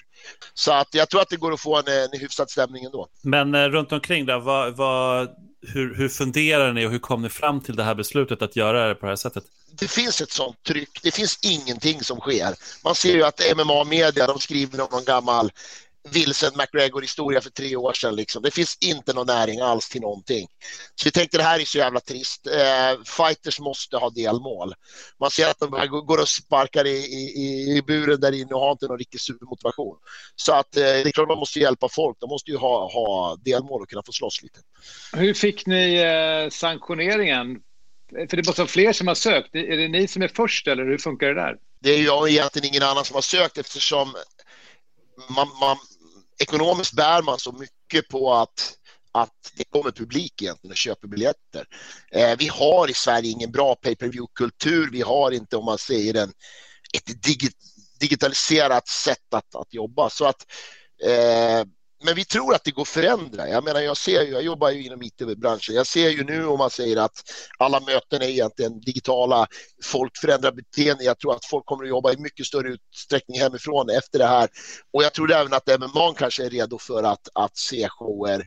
Så 0.55 0.73
att 0.73 0.89
jag 0.95 1.11
tror 1.11 1.21
att 1.21 1.29
det 1.29 1.37
går 1.37 1.53
att 1.53 1.61
få 1.61 1.77
en, 1.77 1.89
en 2.13 2.21
hyfsad 2.21 2.51
stämning 2.51 2.85
ändå. 2.85 3.09
Men 3.23 3.55
eh, 3.55 3.65
runt 3.65 3.93
omkring 3.93 4.27
där, 4.27 4.39
vad, 4.39 4.77
vad, 4.77 5.29
hur, 5.67 5.95
hur 5.95 6.09
funderar 6.09 6.73
ni 6.73 6.87
och 6.87 6.91
hur 6.91 6.99
kom 6.99 7.23
ni 7.23 7.29
fram 7.29 7.61
till 7.61 7.77
det 7.77 7.83
här 7.85 7.95
beslutet 7.95 8.43
att 8.43 8.57
göra 8.57 8.89
det 8.89 8.95
på 8.95 9.07
det 9.07 9.11
här 9.11 9.17
sättet? 9.17 9.45
Det 9.81 9.91
finns 9.91 10.21
ett 10.21 10.31
sånt 10.31 10.63
tryck. 10.63 11.03
Det 11.03 11.15
finns 11.15 11.39
ingenting 11.43 12.01
som 12.01 12.21
sker. 12.21 12.55
Man 12.85 12.95
ser 12.95 13.13
ju 13.13 13.25
att 13.25 13.41
MMA-media, 13.57 14.27
de 14.27 14.39
skriver 14.39 14.81
om 14.81 14.89
någon 14.91 15.05
gammal 15.05 15.51
Wilson 16.13 16.51
McGregor-historia 16.57 17.41
för 17.41 17.51
tre 17.51 17.77
år 17.77 17.93
sedan. 17.93 18.17
Liksom. 18.17 18.43
Det 18.43 18.51
finns 18.51 18.79
inte 18.81 19.13
någon 19.13 19.27
näring 19.27 19.61
alls 19.61 19.89
till 19.89 20.01
någonting. 20.01 20.47
Så 20.95 21.05
vi 21.05 21.11
tänkte 21.11 21.37
det 21.37 21.43
här 21.43 21.61
är 21.61 21.65
så 21.65 21.79
jävla 21.79 22.01
trist. 22.01 22.47
Eh, 22.47 23.03
fighters 23.05 23.61
måste 23.61 23.97
ha 23.97 24.11
delmål. 24.11 24.75
Man 25.21 25.31
ser 25.31 25.51
att 25.51 25.59
de 25.59 25.71
går 26.07 26.21
och 26.21 26.29
sparkar 26.29 26.87
i, 26.87 26.99
i, 27.37 27.77
i 27.77 27.83
buren 27.87 28.21
där 28.21 28.33
inne 28.33 28.55
och 28.55 28.61
har 28.61 28.73
inte 28.73 28.87
någon 28.87 28.99
riktig 28.99 29.21
supermotivation. 29.21 29.97
Så 30.37 30.53
att 30.53 30.77
eh, 30.77 30.83
det 30.83 31.09
är 31.09 31.13
klart 31.13 31.29
man 31.29 31.39
måste 31.39 31.61
hjälpa 31.61 31.89
folk. 31.89 32.17
De 32.21 32.29
måste 32.29 32.51
ju 32.51 32.57
ha, 32.57 32.93
ha 32.93 33.37
delmål 33.37 33.83
och 33.83 33.89
kunna 33.89 34.03
få 34.07 34.13
slåss 34.13 34.43
lite. 34.43 34.61
Hur 35.13 35.35
fick 35.35 35.67
ni 35.67 35.95
eh, 35.95 36.51
sanktioneringen? 36.51 37.61
För 38.31 38.37
det 38.37 38.47
måste 38.47 38.61
vara 38.61 38.69
fler 38.69 38.93
som 38.93 39.09
har 39.09 39.15
sökt. 39.15 39.55
Är 39.55 39.77
det 39.77 39.89
ni 39.89 40.09
som 40.09 40.23
är 40.23 40.29
först 40.29 40.69
eller 40.69 40.85
hur 40.85 40.99
funkar 40.99 41.27
det 41.27 41.35
där? 41.35 41.57
Det 41.81 41.91
är 41.91 41.99
ju 41.99 42.31
egentligen 42.33 42.69
ingen 42.69 42.83
annan 42.83 43.05
som 43.05 43.15
har 43.15 43.23
sökt 43.23 43.59
eftersom 43.59 44.15
man, 45.29 45.49
man, 45.61 45.77
ekonomiskt 46.39 46.93
bär 46.93 47.23
man 47.23 47.39
så 47.39 47.53
mycket 47.53 48.09
på 48.09 48.35
att 48.35 48.75
att 49.13 49.53
det 49.57 49.65
kommer 49.65 49.91
publik 49.91 50.43
egentligen 50.43 50.73
och 50.73 50.77
köper 50.77 51.09
biljetter. 51.09 51.67
Eh, 52.13 52.37
vi 52.39 52.49
har 52.49 52.91
i 52.91 52.95
Sverige 52.95 53.31
ingen 53.31 53.51
bra 53.51 53.75
pay-per-view-kultur. 53.75 54.89
Vi 54.93 55.01
har 55.01 55.31
inte, 55.31 55.57
om 55.57 55.65
man 55.65 55.79
säger 55.79 56.13
den, 56.13 56.33
ett 56.95 57.23
digit, 57.23 57.57
digitaliserat 58.01 58.89
sätt 58.89 59.35
att, 59.35 59.55
att 59.55 59.75
jobba. 59.75 60.11
Så 60.11 60.25
att 60.25 60.47
eh, 61.05 61.65
men 62.05 62.15
vi 62.15 62.25
tror 62.25 62.55
att 62.55 62.65
det 62.65 62.71
går 62.71 62.83
att 62.83 62.89
förändra. 62.89 63.49
Jag 63.49 63.65
menar, 63.65 63.81
jag 63.81 63.97
ser 63.97 64.23
jag 64.23 64.43
jobbar 64.43 64.71
ju 64.71 64.87
inom 64.87 65.03
IT-branschen. 65.03 65.75
Jag 65.75 65.87
ser 65.87 66.09
ju 66.09 66.25
nu 66.25 66.47
om 66.47 66.59
man 66.59 66.71
säger 66.71 66.97
att 66.97 67.23
alla 67.59 67.81
möten 67.81 68.23
är 68.23 68.27
egentligen 68.27 68.81
digitala. 68.81 69.47
Folk 69.85 70.17
förändrar 70.17 70.53
beteende. 70.53 71.05
Jag 71.05 71.19
tror 71.19 71.35
att 71.35 71.45
folk 71.45 71.67
kommer 71.67 71.85
att 71.85 71.91
jobba 71.91 72.13
i 72.13 72.17
mycket 72.17 72.47
större 72.47 72.69
utsträckning 72.69 73.41
hemifrån 73.41 73.91
efter 73.91 74.19
det 74.19 74.27
här. 74.27 74.49
Och 74.93 75.03
jag 75.03 75.13
tror 75.13 75.33
även 75.33 75.53
att 75.53 75.81
MMA 75.81 76.15
kanske 76.15 76.45
är 76.45 76.51
redo 76.51 76.79
för 76.79 77.03
att, 77.03 77.29
att 77.35 77.57
se 77.57 77.89
shower 77.89 78.47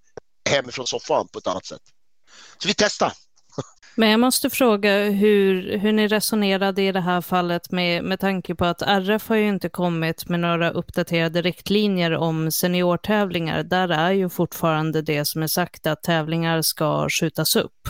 hemifrån 0.50 0.88
soffan 0.88 1.27
på 1.27 1.39
ett 1.39 1.48
annat 1.48 1.65
sätt. 1.65 1.81
Så 2.62 2.67
vi 2.67 2.74
testar. 2.74 3.13
Men 3.95 4.10
jag 4.10 4.19
måste 4.19 4.50
fråga 4.50 5.10
hur, 5.10 5.77
hur 5.77 5.91
ni 5.91 6.07
resonerade 6.07 6.81
i 6.81 6.91
det 6.91 7.01
här 7.01 7.21
fallet 7.21 7.71
med, 7.71 8.03
med 8.03 8.19
tanke 8.19 8.55
på 8.55 8.65
att 8.65 8.81
RF 8.81 9.29
har 9.29 9.36
ju 9.36 9.48
inte 9.48 9.69
kommit 9.69 10.29
med 10.29 10.39
några 10.39 10.71
uppdaterade 10.71 11.41
riktlinjer 11.41 12.12
om 12.12 12.51
seniortävlingar. 12.51 13.63
Där 13.63 13.89
är 13.89 14.12
ju 14.12 14.29
fortfarande 14.29 15.01
det 15.01 15.25
som 15.25 15.43
är 15.43 15.48
sagt 15.48 15.88
att 15.88 16.03
tävlingar 16.03 16.62
ska 16.62 17.10
skjutas 17.10 17.55
upp. 17.55 17.89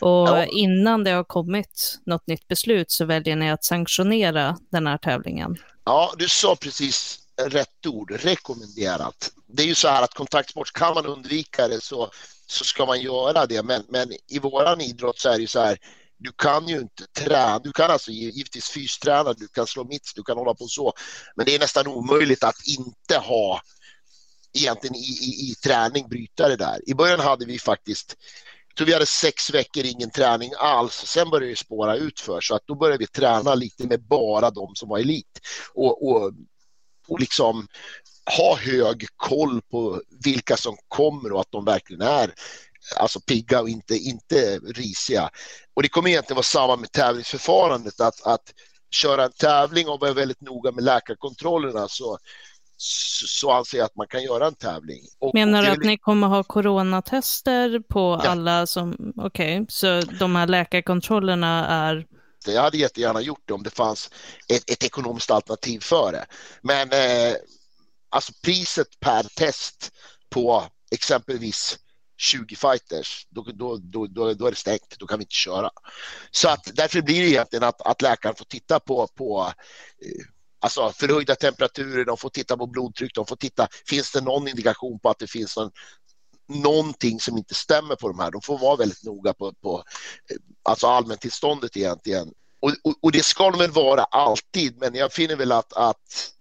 Och 0.00 0.28
ja. 0.28 0.44
innan 0.44 1.04
det 1.04 1.10
har 1.10 1.24
kommit 1.24 2.00
något 2.06 2.26
nytt 2.26 2.48
beslut 2.48 2.90
så 2.90 3.04
väljer 3.04 3.36
ni 3.36 3.50
att 3.50 3.64
sanktionera 3.64 4.56
den 4.72 4.86
här 4.86 4.98
tävlingen. 4.98 5.56
Ja, 5.84 6.12
du 6.18 6.28
sa 6.28 6.56
precis 6.56 7.18
rätt 7.48 7.86
ord, 7.86 8.10
rekommenderat. 8.10 9.32
Det 9.46 9.62
är 9.62 9.66
ju 9.66 9.74
så 9.74 9.88
här 9.88 10.02
att 10.02 10.14
kontaktsport, 10.14 10.72
kan 10.72 10.94
man 10.94 11.06
undvika 11.06 11.68
det 11.68 11.82
så 11.82 12.10
så 12.50 12.64
ska 12.64 12.86
man 12.86 13.00
göra 13.00 13.46
det. 13.46 13.62
Men, 13.62 13.84
men 13.88 14.12
i 14.28 14.38
våran 14.38 14.80
idrott 14.80 15.18
så 15.18 15.28
är 15.28 15.34
det 15.34 15.40
ju 15.40 15.46
så 15.46 15.60
här, 15.60 15.78
du 16.18 16.32
kan 16.32 16.68
ju 16.68 16.78
inte 16.78 17.06
träna, 17.06 17.58
du 17.58 17.72
kan 17.72 17.90
alltså 17.90 18.10
givetvis 18.10 18.68
fysträna, 18.68 19.32
du 19.32 19.48
kan 19.48 19.66
slå 19.66 19.84
mitts, 19.84 20.14
du 20.14 20.22
kan 20.22 20.38
hålla 20.38 20.54
på 20.54 20.66
så, 20.66 20.92
men 21.36 21.46
det 21.46 21.54
är 21.54 21.58
nästan 21.58 21.86
omöjligt 21.86 22.44
att 22.44 22.66
inte 22.66 23.18
ha 23.18 23.60
egentligen 24.52 24.96
i, 24.96 24.98
i, 24.98 25.50
i 25.50 25.54
träning 25.54 26.08
bryta 26.08 26.48
det 26.48 26.56
där. 26.56 26.80
I 26.86 26.94
början 26.94 27.20
hade 27.20 27.46
vi 27.46 27.58
faktiskt 27.58 28.16
jag 28.68 28.76
tror 28.76 28.86
vi 28.86 28.92
hade 28.92 29.06
sex 29.06 29.50
veckor 29.50 29.84
ingen 29.84 30.10
träning 30.10 30.50
alls. 30.58 30.94
Sen 30.94 31.30
började 31.30 31.52
det 31.52 31.56
spåra 31.56 31.96
ut 31.96 32.20
för 32.20 32.40
så 32.40 32.54
att 32.54 32.66
då 32.66 32.74
började 32.74 32.98
vi 32.98 33.06
träna 33.06 33.54
lite 33.54 33.86
med 33.86 34.02
bara 34.02 34.50
de 34.50 34.74
som 34.74 34.88
var 34.88 34.98
elit 34.98 35.40
och, 35.74 36.08
och, 36.08 36.32
och 37.10 37.20
liksom 37.20 37.66
ha 38.38 38.56
hög 38.56 39.06
koll 39.16 39.60
på 39.62 40.02
vilka 40.24 40.56
som 40.56 40.76
kommer 40.88 41.32
och 41.32 41.40
att 41.40 41.52
de 41.52 41.64
verkligen 41.64 42.02
är 42.02 42.34
alltså 42.96 43.20
pigga 43.20 43.60
och 43.60 43.68
inte, 43.68 43.96
inte 43.96 44.58
risiga. 44.58 45.30
Och 45.74 45.82
det 45.82 45.88
kommer 45.88 46.10
egentligen 46.10 46.36
vara 46.36 46.42
samma 46.42 46.76
med 46.76 46.92
tävlingsförfarandet, 46.92 48.00
att, 48.00 48.26
att 48.26 48.54
köra 48.90 49.24
en 49.24 49.32
tävling 49.32 49.88
och 49.88 50.00
vara 50.00 50.12
väldigt 50.12 50.40
noga 50.40 50.72
med 50.72 50.84
läkarkontrollerna 50.84 51.88
så, 51.88 52.18
så, 52.76 53.26
så 53.26 53.52
anser 53.52 53.78
jag 53.78 53.84
att 53.84 53.96
man 53.96 54.06
kan 54.06 54.22
göra 54.22 54.46
en 54.46 54.54
tävling. 54.54 55.00
Och, 55.18 55.34
Menar 55.34 55.62
du 55.62 55.68
att 55.68 55.78
ni 55.84 55.98
kommer 55.98 56.26
ha 56.26 56.42
coronatester 56.42 57.80
på 57.88 58.20
ja. 58.24 58.30
alla 58.30 58.66
som, 58.66 59.12
okej, 59.16 59.60
okay, 59.60 59.66
så 59.68 60.00
de 60.00 60.36
här 60.36 60.46
läkarkontrollerna 60.46 61.68
är 61.68 62.06
jag 62.46 62.62
hade 62.62 62.78
jättegärna 62.78 63.20
gjort 63.20 63.42
det 63.44 63.54
om 63.54 63.62
det 63.62 63.70
fanns 63.70 64.10
ett, 64.48 64.70
ett 64.70 64.84
ekonomiskt 64.84 65.30
alternativ 65.30 65.80
för 65.80 66.12
det. 66.12 66.26
Men 66.62 66.92
eh, 66.92 67.36
alltså 68.08 68.32
priset 68.42 69.00
per 69.00 69.22
test 69.22 69.92
på 70.30 70.64
exempelvis 70.90 71.78
20 72.16 72.56
fighters, 72.56 73.26
då, 73.30 73.42
då, 73.42 73.76
då, 73.76 74.06
då, 74.06 74.34
då 74.34 74.46
är 74.46 74.50
det 74.50 74.56
stängt, 74.56 74.98
då 74.98 75.06
kan 75.06 75.18
vi 75.18 75.22
inte 75.22 75.34
köra. 75.34 75.70
Så 76.30 76.48
att 76.48 76.70
därför 76.74 77.02
blir 77.02 77.20
det 77.20 77.28
egentligen 77.28 77.64
att, 77.64 77.82
att 77.82 78.02
läkaren 78.02 78.34
får 78.34 78.44
titta 78.44 78.80
på, 78.80 79.06
på 79.06 79.52
eh, 80.04 80.24
alltså 80.60 80.92
förhöjda 80.92 81.34
temperaturer, 81.34 82.04
de 82.04 82.16
får 82.16 82.28
titta 82.28 82.56
på 82.56 82.66
blodtryck, 82.66 83.14
de 83.14 83.26
får 83.26 83.36
titta, 83.36 83.68
finns 83.86 84.12
det 84.12 84.20
någon 84.20 84.48
indikation 84.48 85.00
på 85.00 85.10
att 85.10 85.18
det 85.18 85.26
finns 85.26 85.56
någon, 85.56 85.70
någonting 86.50 87.20
som 87.20 87.38
inte 87.38 87.54
stämmer 87.54 87.96
på 87.96 88.08
de 88.08 88.18
här. 88.18 88.30
De 88.30 88.42
får 88.42 88.58
vara 88.58 88.76
väldigt 88.76 89.04
noga 89.04 89.34
på, 89.34 89.52
på 89.52 89.84
eh, 90.30 90.36
alltså 90.62 90.86
allmäntillståndet 90.86 91.76
egentligen. 91.76 92.32
Och, 92.60 92.72
och, 92.84 92.94
och, 93.02 93.12
det 93.12 93.24
ska 93.24 93.50
de 93.50 93.58
väl 93.58 93.70
vara 93.70 94.04
alltid, 94.04 94.76
men 94.80 94.94
jag 94.94 95.12
finner 95.12 95.36
väl 95.36 95.52
att, 95.52 95.72
att 95.72 96.32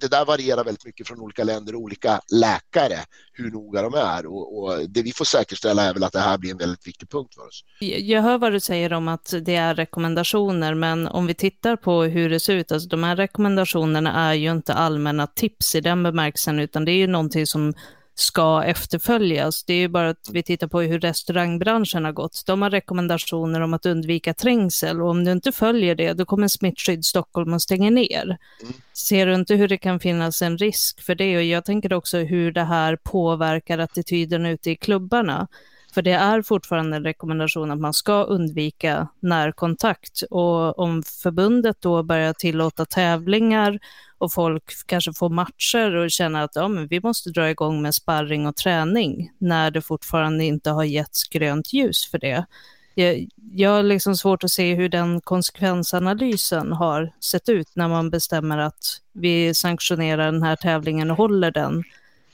det 0.00 0.08
där 0.08 0.24
varierar 0.24 0.64
väldigt 0.64 0.84
mycket 0.84 1.08
från 1.08 1.20
olika 1.20 1.44
länder 1.44 1.74
och 1.74 1.80
olika 1.80 2.20
läkare 2.32 2.98
hur 3.32 3.50
noga 3.50 3.82
de 3.82 3.94
är 3.94 4.26
och, 4.26 4.58
och, 4.58 4.90
det 4.90 5.02
vi 5.02 5.12
får 5.12 5.24
säkerställa 5.24 5.82
är 5.82 5.94
väl 5.94 6.04
att 6.04 6.12
det 6.12 6.20
här 6.20 6.38
blir 6.38 6.50
en 6.50 6.56
väldigt 6.56 6.86
viktig 6.86 7.10
punkt 7.10 7.34
för 7.34 7.46
oss. 7.46 7.64
Jag 7.80 8.22
hör 8.22 8.38
vad 8.38 8.52
du 8.52 8.60
säger 8.60 8.92
om 8.92 9.08
att 9.08 9.34
det 9.42 9.54
är 9.54 9.74
rekommendationer, 9.74 10.74
men 10.74 11.08
om 11.08 11.26
vi 11.26 11.34
tittar 11.34 11.76
på 11.76 12.02
hur 12.02 12.30
det 12.30 12.40
ser 12.40 12.56
ut, 12.56 12.72
alltså 12.72 12.88
de 12.88 13.04
här 13.04 13.16
rekommendationerna 13.16 14.30
är 14.30 14.34
ju 14.34 14.50
inte 14.50 14.74
allmänna 14.74 15.26
tips 15.26 15.74
i 15.74 15.80
den 15.80 16.02
bemärkelsen, 16.02 16.58
utan 16.58 16.84
det 16.84 16.92
är 16.92 16.96
ju 16.96 17.06
någonting 17.06 17.46
som 17.46 17.74
ska 18.14 18.64
efterföljas. 18.64 19.64
Det 19.64 19.74
är 19.74 19.78
ju 19.78 19.88
bara 19.88 20.08
att 20.08 20.28
vi 20.32 20.42
tittar 20.42 20.66
på 20.66 20.80
hur 20.80 21.00
restaurangbranschen 21.00 22.04
har 22.04 22.12
gått. 22.12 22.42
De 22.46 22.62
har 22.62 22.70
rekommendationer 22.70 23.60
om 23.60 23.74
att 23.74 23.86
undvika 23.86 24.34
trängsel 24.34 25.02
och 25.02 25.10
om 25.10 25.24
du 25.24 25.32
inte 25.32 25.52
följer 25.52 25.94
det, 25.94 26.12
då 26.12 26.24
kommer 26.24 26.48
Smittskydd 26.48 27.04
Stockholm 27.04 27.54
att 27.54 27.62
stänga 27.62 27.90
ner. 27.90 28.24
Mm. 28.62 28.72
Ser 28.92 29.26
du 29.26 29.34
inte 29.34 29.54
hur 29.54 29.68
det 29.68 29.78
kan 29.78 30.00
finnas 30.00 30.42
en 30.42 30.58
risk 30.58 31.00
för 31.00 31.14
det? 31.14 31.36
Och 31.36 31.42
jag 31.42 31.64
tänker 31.64 31.92
också 31.92 32.18
hur 32.18 32.52
det 32.52 32.64
här 32.64 32.96
påverkar 32.96 33.78
attityden 33.78 34.46
ute 34.46 34.70
i 34.70 34.76
klubbarna. 34.76 35.48
För 35.94 36.02
det 36.02 36.12
är 36.12 36.42
fortfarande 36.42 36.96
en 36.96 37.04
rekommendation 37.04 37.70
att 37.70 37.80
man 37.80 37.94
ska 37.94 38.22
undvika 38.22 39.08
närkontakt. 39.20 40.22
Och 40.30 40.78
om 40.78 41.02
förbundet 41.02 41.76
då 41.80 42.02
börjar 42.02 42.32
tillåta 42.32 42.84
tävlingar 42.84 43.78
och 44.18 44.32
folk 44.32 44.64
kanske 44.86 45.12
får 45.12 45.28
matcher 45.28 45.94
och 45.94 46.10
känner 46.10 46.42
att 46.42 46.54
ja, 46.54 46.68
men 46.68 46.86
vi 46.86 47.00
måste 47.00 47.30
dra 47.30 47.50
igång 47.50 47.82
med 47.82 47.94
sparring 47.94 48.46
och 48.46 48.56
träning 48.56 49.30
när 49.38 49.70
det 49.70 49.82
fortfarande 49.82 50.44
inte 50.44 50.70
har 50.70 50.84
getts 50.84 51.28
grönt 51.28 51.72
ljus 51.72 52.10
för 52.10 52.18
det. 52.18 52.46
Jag, 52.94 53.28
jag 53.52 53.70
har 53.70 53.82
liksom 53.82 54.16
svårt 54.16 54.44
att 54.44 54.50
se 54.50 54.74
hur 54.74 54.88
den 54.88 55.20
konsekvensanalysen 55.20 56.72
har 56.72 57.12
sett 57.20 57.48
ut 57.48 57.68
när 57.74 57.88
man 57.88 58.10
bestämmer 58.10 58.58
att 58.58 59.00
vi 59.12 59.54
sanktionerar 59.54 60.32
den 60.32 60.42
här 60.42 60.56
tävlingen 60.56 61.10
och 61.10 61.16
håller 61.16 61.50
den 61.50 61.84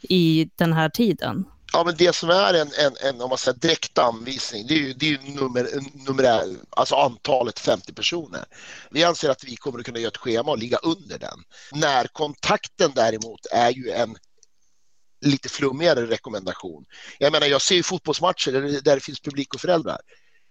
i 0.02 0.50
den 0.56 0.72
här 0.72 0.88
tiden. 0.88 1.44
Ja, 1.72 1.84
men 1.84 1.94
det 1.96 2.14
som 2.14 2.30
är 2.30 2.54
en, 2.54 2.68
en, 2.78 3.08
en 3.08 3.20
om 3.20 3.28
man 3.28 3.38
säger 3.38 3.58
direkt 3.58 3.98
anvisning, 3.98 4.66
det 4.66 4.74
är 4.74 4.78
ju, 4.78 4.92
det 4.92 5.06
är 5.06 5.10
ju 5.10 5.34
nummer, 5.34 5.68
nummer, 6.06 6.56
alltså 6.70 6.94
antalet 6.94 7.58
50 7.58 7.94
personer. 7.94 8.44
Vi 8.90 9.04
anser 9.04 9.30
att 9.30 9.44
vi 9.44 9.56
kommer 9.56 9.78
att 9.78 9.84
kunna 9.84 9.98
göra 9.98 10.08
ett 10.08 10.16
schema 10.16 10.50
och 10.50 10.58
ligga 10.58 10.76
under 10.76 11.18
den. 11.18 11.38
Närkontakten 11.72 12.92
däremot 12.94 13.46
är 13.52 13.70
ju 13.70 13.90
en 13.90 14.16
lite 15.20 15.48
flummigare 15.48 16.06
rekommendation. 16.06 16.84
Jag 17.18 17.32
menar, 17.32 17.46
jag 17.46 17.62
ser 17.62 17.74
ju 17.74 17.82
fotbollsmatcher 17.82 18.52
där 18.82 18.94
det, 18.94 19.00
finns 19.00 19.20
publik 19.20 19.54
och 19.54 19.60
föräldrar. 19.60 19.98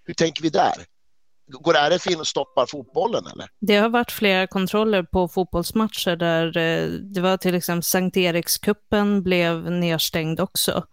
Hur 0.05 0.13
tänker 0.13 0.43
vi 0.43 0.49
där? 0.49 0.85
Går 1.51 1.75
RF 1.75 2.07
in 2.07 2.19
och 2.19 2.27
stoppar 2.27 2.65
fotbollen 2.65 3.27
eller? 3.33 3.47
Det 3.59 3.77
har 3.77 3.89
varit 3.89 4.11
flera 4.11 4.47
kontroller 4.47 5.03
på 5.03 5.27
fotbollsmatcher 5.27 6.15
där 6.15 6.57
eh, 6.57 6.87
det 6.87 7.21
var 7.21 7.37
till 7.37 7.55
exempel 7.55 7.83
Sankt 7.83 8.17
Erikskuppen 8.17 9.23
blev 9.23 9.71
nedstängd 9.71 10.39
också 10.39 10.83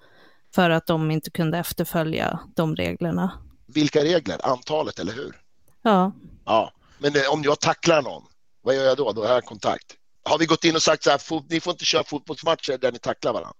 för 0.56 0.70
att 0.70 0.86
de 0.86 1.10
inte 1.10 1.30
kunde 1.30 1.58
efterfölja 1.58 2.40
de 2.56 2.76
reglerna. 2.76 3.42
Vilka 3.66 4.04
regler? 4.04 4.46
Antalet, 4.46 4.98
eller 4.98 5.12
hur? 5.12 5.40
Ja. 5.82 6.12
Ja, 6.44 6.72
men 6.98 7.16
eh, 7.16 7.32
om 7.32 7.42
jag 7.42 7.60
tacklar 7.60 8.02
någon, 8.02 8.22
vad 8.62 8.74
gör 8.74 8.84
jag 8.84 8.96
då? 8.96 9.12
Då 9.12 9.26
har 9.26 9.34
jag 9.34 9.44
kontakt. 9.44 9.86
Har 10.24 10.38
vi 10.38 10.46
gått 10.46 10.64
in 10.64 10.74
och 10.74 10.82
sagt 10.82 11.02
så 11.02 11.10
här, 11.10 11.20
ni 11.50 11.60
får 11.60 11.70
inte 11.70 11.84
köra 11.84 12.04
fotbollsmatcher 12.04 12.78
där 12.78 12.92
ni 12.92 12.98
tacklar 12.98 13.32
varandra. 13.32 13.54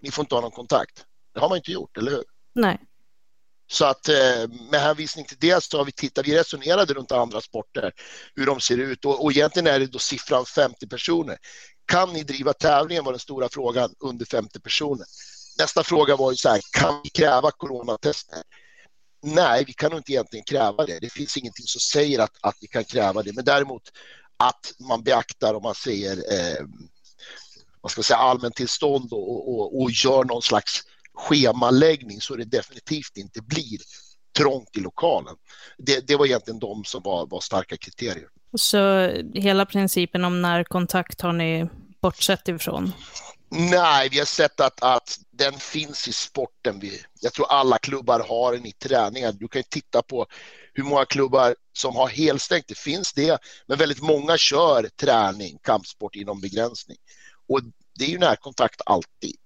Ni 0.00 0.10
får 0.10 0.22
inte 0.22 0.34
ha 0.34 0.42
någon 0.42 0.50
kontakt. 0.50 1.04
Det 1.34 1.40
har 1.40 1.48
man 1.48 1.58
inte 1.58 1.72
gjort, 1.72 1.96
eller 1.96 2.10
hur? 2.10 2.24
Nej. 2.54 2.80
Så 3.66 3.84
att 3.84 4.08
eh, 4.08 4.48
med 4.70 4.80
hänvisning 4.80 5.24
till 5.24 5.36
det 5.40 5.64
så 5.64 5.78
har 5.78 5.84
vi 5.84 5.92
tittat, 5.92 6.26
vi 6.26 6.38
resonerade 6.38 6.94
runt 6.94 7.12
andra 7.12 7.40
sporter, 7.40 7.92
hur 8.34 8.46
de 8.46 8.60
ser 8.60 8.78
ut 8.78 9.04
och, 9.04 9.24
och 9.24 9.32
egentligen 9.32 9.66
är 9.66 9.78
det 9.78 9.86
då 9.86 9.98
siffran 9.98 10.44
50 10.46 10.88
personer. 10.88 11.36
Kan 11.86 12.12
ni 12.12 12.22
driva 12.22 12.52
tävlingen 12.52 13.04
var 13.04 13.12
den 13.12 13.18
stora 13.18 13.48
frågan 13.48 13.90
under 14.00 14.26
50 14.26 14.60
personer. 14.60 15.06
Nästa 15.58 15.84
fråga 15.84 16.16
var 16.16 16.30
ju 16.30 16.36
så 16.36 16.48
här, 16.48 16.60
kan 16.72 17.00
vi 17.04 17.10
kräva 17.10 17.50
coronatester? 17.50 18.38
Nej, 19.22 19.64
vi 19.66 19.72
kan 19.72 19.96
inte 19.96 20.12
egentligen 20.12 20.44
kräva 20.44 20.86
det. 20.86 20.98
Det 21.00 21.12
finns 21.12 21.36
ingenting 21.36 21.66
som 21.66 21.80
säger 21.80 22.18
att, 22.18 22.36
att 22.40 22.56
vi 22.60 22.66
kan 22.66 22.84
kräva 22.84 23.22
det, 23.22 23.32
men 23.32 23.44
däremot 23.44 23.82
att 24.36 24.72
man 24.88 25.02
beaktar 25.02 25.54
om 25.54 25.62
man 25.62 25.74
säger 25.74 26.16
eh, 26.16 26.66
vad 27.80 27.90
ska 27.90 27.98
man 27.98 28.04
säga, 28.04 28.18
allmäntillstånd 28.18 29.12
och, 29.12 29.54
och, 29.54 29.82
och 29.82 29.90
gör 29.90 30.24
någon 30.24 30.42
slags 30.42 30.80
schemaläggning 31.14 32.20
så 32.20 32.36
det 32.36 32.44
definitivt 32.44 33.16
inte 33.16 33.42
blir 33.42 33.78
trångt 34.36 34.76
i 34.76 34.80
lokalen. 34.80 35.34
Det, 35.78 36.06
det 36.06 36.16
var 36.16 36.26
egentligen 36.26 36.60
de 36.60 36.84
som 36.84 37.02
var, 37.02 37.26
var 37.26 37.40
starka 37.40 37.76
kriterier. 37.76 38.28
Så 38.58 39.06
hela 39.34 39.66
principen 39.66 40.24
om 40.24 40.42
närkontakt 40.42 41.20
har 41.20 41.32
ni 41.32 41.68
bortsett 42.02 42.48
ifrån? 42.48 42.92
Nej, 43.54 44.08
vi 44.08 44.18
har 44.18 44.26
sett 44.26 44.60
att, 44.60 44.82
att 44.82 45.18
den 45.30 45.58
finns 45.58 46.08
i 46.08 46.12
sporten. 46.12 46.78
Vi, 46.80 47.02
jag 47.20 47.32
tror 47.32 47.46
alla 47.46 47.78
klubbar 47.78 48.20
har 48.20 48.52
den 48.52 48.66
i 48.66 48.72
träningen. 48.72 49.36
Du 49.38 49.48
kan 49.48 49.62
titta 49.62 50.02
på 50.02 50.26
hur 50.74 50.84
många 50.84 51.04
klubbar 51.04 51.56
som 51.72 51.96
har 51.96 52.08
helstängt. 52.08 52.68
Det 52.68 52.78
finns 52.78 53.12
det, 53.12 53.38
men 53.66 53.78
väldigt 53.78 54.02
många 54.02 54.38
kör 54.38 54.88
träning, 55.00 55.58
kampsport 55.62 56.16
inom 56.16 56.40
begränsning. 56.40 56.96
Och 57.48 57.60
det 57.98 58.04
är 58.04 58.08
ju 58.08 58.18
närkontakt 58.18 58.80
alltid. 58.86 59.36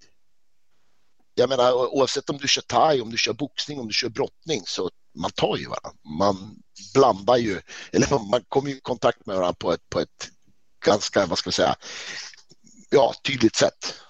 jag 1.35 1.49
menar 1.49 1.73
oavsett 1.73 2.31
om 2.31 2.39
du 2.39 2.49
kör 2.49 2.63
thai, 2.63 3.01
om 3.01 3.11
du 3.11 3.17
kör 3.17 3.33
boxning, 3.33 3.81
om 3.81 3.87
du 3.87 3.95
kör 3.95 4.09
brottning 4.09 4.63
så 4.67 4.91
man 5.15 5.31
tar 5.31 5.57
ju 5.57 5.69
varandra. 5.69 6.01
Man 6.19 6.57
blandar 6.95 7.37
ju, 7.37 7.61
eller 7.93 8.31
man 8.31 8.45
kommer 8.49 8.71
i 8.71 8.81
kontakt 8.81 9.27
med 9.27 9.37
varandra 9.37 9.57
på 9.59 9.73
ett, 9.73 9.89
på 9.91 10.01
ett 10.01 10.29
ganska, 10.85 11.27
vad 11.27 11.39
ska 11.39 11.49
jag 11.49 11.55
säga, 11.55 11.77
ja, 12.91 13.15
tydligt 13.25 13.57
sätt. 13.57 14.01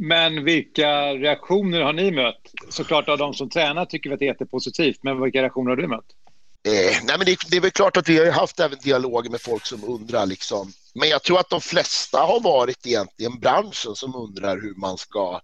Men 0.00 0.44
vilka 0.44 1.14
reaktioner 1.14 1.80
har 1.80 1.92
ni 1.92 2.10
mött? 2.10 2.52
Såklart 2.68 3.08
av 3.08 3.18
de 3.18 3.34
som 3.34 3.50
tränar 3.50 3.84
tycker 3.84 4.10
vi 4.10 4.14
att 4.14 4.18
det 4.18 4.24
är 4.24 4.32
jättepositivt, 4.32 4.98
men 5.02 5.22
vilka 5.22 5.42
reaktioner 5.42 5.70
har 5.70 5.76
du 5.76 5.88
mött? 5.88 6.06
Eh, 6.66 6.96
nej 7.02 7.18
men 7.18 7.26
det, 7.26 7.36
det, 7.50 7.56
är 7.56 7.60
väl 7.60 7.70
klart 7.70 7.96
att 7.96 8.08
vi 8.08 8.18
har 8.18 8.32
haft 8.32 8.60
även 8.60 8.78
dialoger 8.78 9.30
med 9.30 9.40
folk 9.40 9.66
som 9.66 9.84
undrar. 9.84 10.26
Liksom. 10.26 10.72
Men 10.94 11.08
jag 11.08 11.22
tror 11.22 11.40
att 11.40 11.50
de 11.50 11.60
flesta 11.60 12.18
har 12.18 12.40
varit 12.40 12.86
egentligen 12.86 13.40
branschen 13.40 13.94
som 13.94 14.14
undrar 14.14 14.60
hur 14.60 14.74
man 14.74 14.98
ska, 14.98 15.40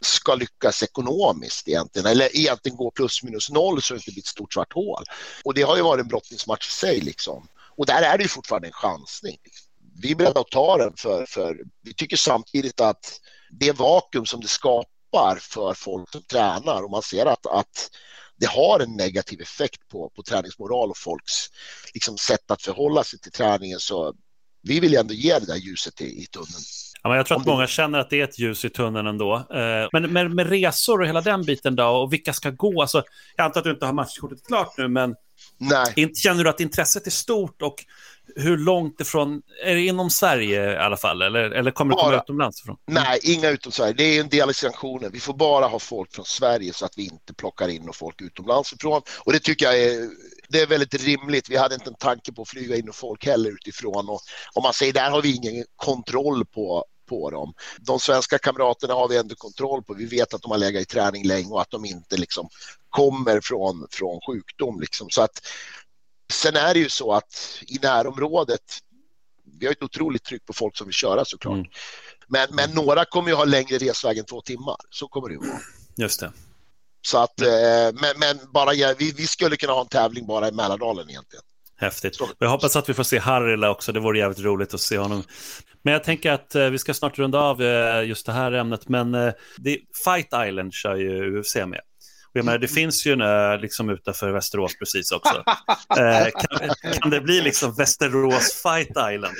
ska 0.00 0.34
lyckas 0.34 0.82
ekonomiskt 0.82 1.68
egentligen. 1.68 2.06
Eller 2.06 2.36
egentligen 2.36 2.76
gå 2.76 2.90
plus 2.90 3.22
minus 3.22 3.50
noll 3.50 3.82
så 3.82 3.94
det 3.94 3.98
inte 3.98 4.10
blir 4.10 4.22
ett 4.22 4.26
stort 4.26 4.52
svart 4.52 4.72
hål. 4.72 5.04
Och 5.44 5.54
det 5.54 5.62
har 5.62 5.76
ju 5.76 5.82
varit 5.82 6.02
en 6.02 6.08
brottningsmatch 6.08 6.68
i 6.68 6.72
sig. 6.72 7.00
Liksom. 7.00 7.48
Och 7.76 7.86
där 7.86 8.02
är 8.02 8.18
det 8.18 8.22
ju 8.22 8.28
fortfarande 8.28 8.68
en 8.68 8.72
chansning. 8.72 9.38
Vi 10.02 10.10
är 10.10 10.14
beredda 10.14 10.40
att 10.40 10.50
ta 10.50 10.76
den 10.76 10.92
för, 10.96 11.26
för 11.26 11.56
vi 11.82 11.94
tycker 11.94 12.16
samtidigt 12.16 12.80
att 12.80 13.20
det 13.50 13.72
vakuum 13.72 14.26
som 14.26 14.40
det 14.40 14.48
skapar 14.48 15.38
för 15.40 15.74
folk 15.74 16.10
som 16.10 16.22
tränar 16.22 16.82
och 16.82 16.90
man 16.90 17.02
ser 17.02 17.26
att, 17.26 17.46
att 17.46 17.90
det 18.36 18.46
har 18.46 18.80
en 18.80 18.96
negativ 18.96 19.40
effekt 19.40 19.88
på, 19.88 20.10
på 20.16 20.22
träningsmoral 20.22 20.90
och 20.90 20.98
folks 20.98 21.32
liksom, 21.94 22.18
sätt 22.18 22.50
att 22.50 22.62
förhålla 22.62 23.04
sig 23.04 23.18
till 23.18 23.32
träningen. 23.32 23.78
Så 23.78 24.14
vi 24.62 24.80
vill 24.80 24.96
ändå 24.96 25.14
ge 25.14 25.38
det 25.38 25.46
där 25.46 25.56
ljuset 25.56 26.00
i, 26.00 26.04
i 26.04 26.26
tunneln. 26.26 26.64
Ja, 27.02 27.08
men 27.08 27.16
jag 27.16 27.26
tror 27.26 27.40
att 27.40 27.46
många 27.46 27.66
känner 27.66 27.98
att 27.98 28.10
det 28.10 28.20
är 28.20 28.24
ett 28.24 28.38
ljus 28.38 28.64
i 28.64 28.70
tunneln 28.70 29.06
ändå. 29.06 29.34
Eh, 29.36 29.88
men 29.92 30.12
med, 30.12 30.30
med 30.30 30.48
resor 30.48 31.00
och 31.00 31.06
hela 31.06 31.20
den 31.20 31.42
biten 31.42 31.76
då, 31.76 31.86
och 31.86 32.12
vilka 32.12 32.32
ska 32.32 32.50
gå? 32.50 32.80
Alltså, 32.82 33.02
jag 33.36 33.44
antar 33.44 33.60
att 33.60 33.64
du 33.64 33.70
inte 33.70 33.86
har 33.86 33.92
matchkortet 33.92 34.46
klart 34.46 34.74
nu, 34.78 34.88
men 34.88 35.14
Nej. 35.58 36.14
känner 36.14 36.44
du 36.44 36.50
att 36.50 36.60
intresset 36.60 37.06
är 37.06 37.10
stort 37.10 37.62
och 37.62 37.84
hur 38.36 38.56
långt 38.58 39.00
ifrån, 39.00 39.42
är 39.64 39.74
det 39.74 39.80
inom 39.80 40.10
Sverige 40.10 40.72
i 40.72 40.76
alla 40.76 40.96
fall 40.96 41.22
eller, 41.22 41.50
eller 41.50 41.70
kommer 41.70 41.94
det 41.94 42.02
komma 42.02 42.16
utomlands 42.16 42.60
ifrån? 42.60 42.76
Nej, 42.86 43.20
inga 43.22 43.50
utom 43.50 43.72
Sverige. 43.72 43.92
Det 43.92 44.02
är 44.02 44.20
en 44.20 44.28
del 44.28 44.50
i 44.50 44.54
sanktionen. 44.54 45.10
Vi 45.12 45.20
får 45.20 45.34
bara 45.34 45.66
ha 45.66 45.78
folk 45.78 46.14
från 46.14 46.24
Sverige 46.24 46.72
så 46.72 46.84
att 46.84 46.98
vi 46.98 47.04
inte 47.04 47.34
plockar 47.34 47.68
in 47.68 47.90
folk 47.92 48.20
utomlands 48.20 48.72
ifrån. 48.72 49.02
Och 49.24 49.32
det 49.32 49.38
tycker 49.38 49.66
jag 49.66 49.78
är, 49.78 50.08
det 50.48 50.60
är 50.60 50.66
väldigt 50.66 51.04
rimligt. 51.04 51.50
Vi 51.50 51.56
hade 51.56 51.74
inte 51.74 51.90
en 51.90 51.96
tanke 51.96 52.32
på 52.32 52.42
att 52.42 52.48
flyga 52.48 52.76
in 52.76 52.92
folk 52.92 53.26
heller 53.26 53.50
utifrån 53.50 54.08
och 54.08 54.20
om 54.54 54.62
man 54.62 54.72
säger 54.72 54.92
där 54.92 55.10
har 55.10 55.22
vi 55.22 55.36
ingen 55.36 55.64
kontroll 55.76 56.44
på 56.44 56.84
på 57.06 57.30
dem. 57.30 57.54
De 57.78 58.00
svenska 58.00 58.38
kamraterna 58.38 58.94
har 58.94 59.08
vi 59.08 59.16
ändå 59.16 59.34
kontroll 59.34 59.82
på. 59.82 59.94
Vi 59.94 60.06
vet 60.06 60.34
att 60.34 60.42
de 60.42 60.50
har 60.50 60.58
legat 60.58 60.82
i 60.82 60.84
träning 60.84 61.26
länge 61.26 61.48
och 61.48 61.60
att 61.60 61.70
de 61.70 61.84
inte 61.84 62.16
liksom 62.16 62.48
kommer 62.88 63.40
från, 63.40 63.86
från 63.90 64.20
sjukdom. 64.26 64.80
Liksom. 64.80 65.10
Så 65.10 65.22
att 65.22 65.40
Sen 66.32 66.56
är 66.56 66.74
det 66.74 66.80
ju 66.80 66.88
så 66.88 67.12
att 67.12 67.62
i 67.66 67.78
närområdet, 67.82 68.60
vi 69.58 69.66
har 69.66 69.72
ett 69.72 69.82
otroligt 69.82 70.24
tryck 70.24 70.44
på 70.46 70.52
folk 70.52 70.76
som 70.76 70.86
vill 70.86 70.94
köra 70.94 71.24
såklart. 71.24 71.54
Mm. 71.54 71.70
Men, 72.28 72.48
men 72.50 72.70
några 72.70 73.04
kommer 73.04 73.28
ju 73.28 73.34
ha 73.34 73.44
längre 73.44 73.78
resväg 73.78 74.18
än 74.18 74.24
två 74.24 74.40
timmar. 74.40 74.76
Så 74.90 75.08
kommer 75.08 75.28
det 75.28 75.34
ju 75.34 75.40
vara. 75.40 75.60
Just 75.96 76.20
det. 76.20 76.32
Så 77.06 77.18
att, 77.18 77.40
mm. 77.40 77.96
men, 78.00 78.18
men, 78.18 78.52
bara, 78.52 78.94
vi, 78.98 79.12
vi 79.12 79.26
skulle 79.26 79.56
kunna 79.56 79.72
ha 79.72 79.80
en 79.80 79.88
tävling 79.88 80.26
bara 80.26 80.48
i 80.48 80.52
Mälardalen 80.52 81.10
egentligen. 81.10 81.44
Häftigt. 81.78 82.18
Jag 82.38 82.48
hoppas 82.48 82.76
att 82.76 82.88
vi 82.88 82.94
får 82.94 83.02
se 83.02 83.18
Harila 83.18 83.70
också. 83.70 83.92
Det 83.92 84.00
vore 84.00 84.18
jävligt 84.18 84.40
roligt 84.40 84.74
att 84.74 84.80
se 84.80 84.98
honom. 84.98 85.22
Men 85.82 85.92
jag 85.92 86.04
tänker 86.04 86.32
att 86.32 86.54
eh, 86.54 86.64
vi 86.64 86.78
ska 86.78 86.94
snart 86.94 87.18
runda 87.18 87.38
av 87.38 87.62
eh, 87.62 88.08
just 88.08 88.26
det 88.26 88.32
här 88.32 88.52
ämnet. 88.52 88.88
Men 88.88 89.14
eh, 89.14 89.32
Fight 90.04 90.48
Island 90.48 90.74
kör 90.74 90.96
ju 90.96 91.40
UFC 91.40 91.56
med. 91.56 91.80
Jag 92.36 92.44
menar, 92.44 92.58
det 92.58 92.68
finns 92.68 93.06
ju 93.06 93.12
en 93.12 93.60
liksom 93.60 93.90
utanför 93.90 94.30
Västerås 94.30 94.78
precis 94.78 95.12
också. 95.12 95.44
Eh, 95.98 96.28
kan, 96.30 96.70
kan, 96.92 97.10
det 97.10 97.20
bli 97.20 97.40
liksom 97.40 97.74
Västerås 97.74 98.62
Fight 98.62 98.88
Island? 98.88 99.36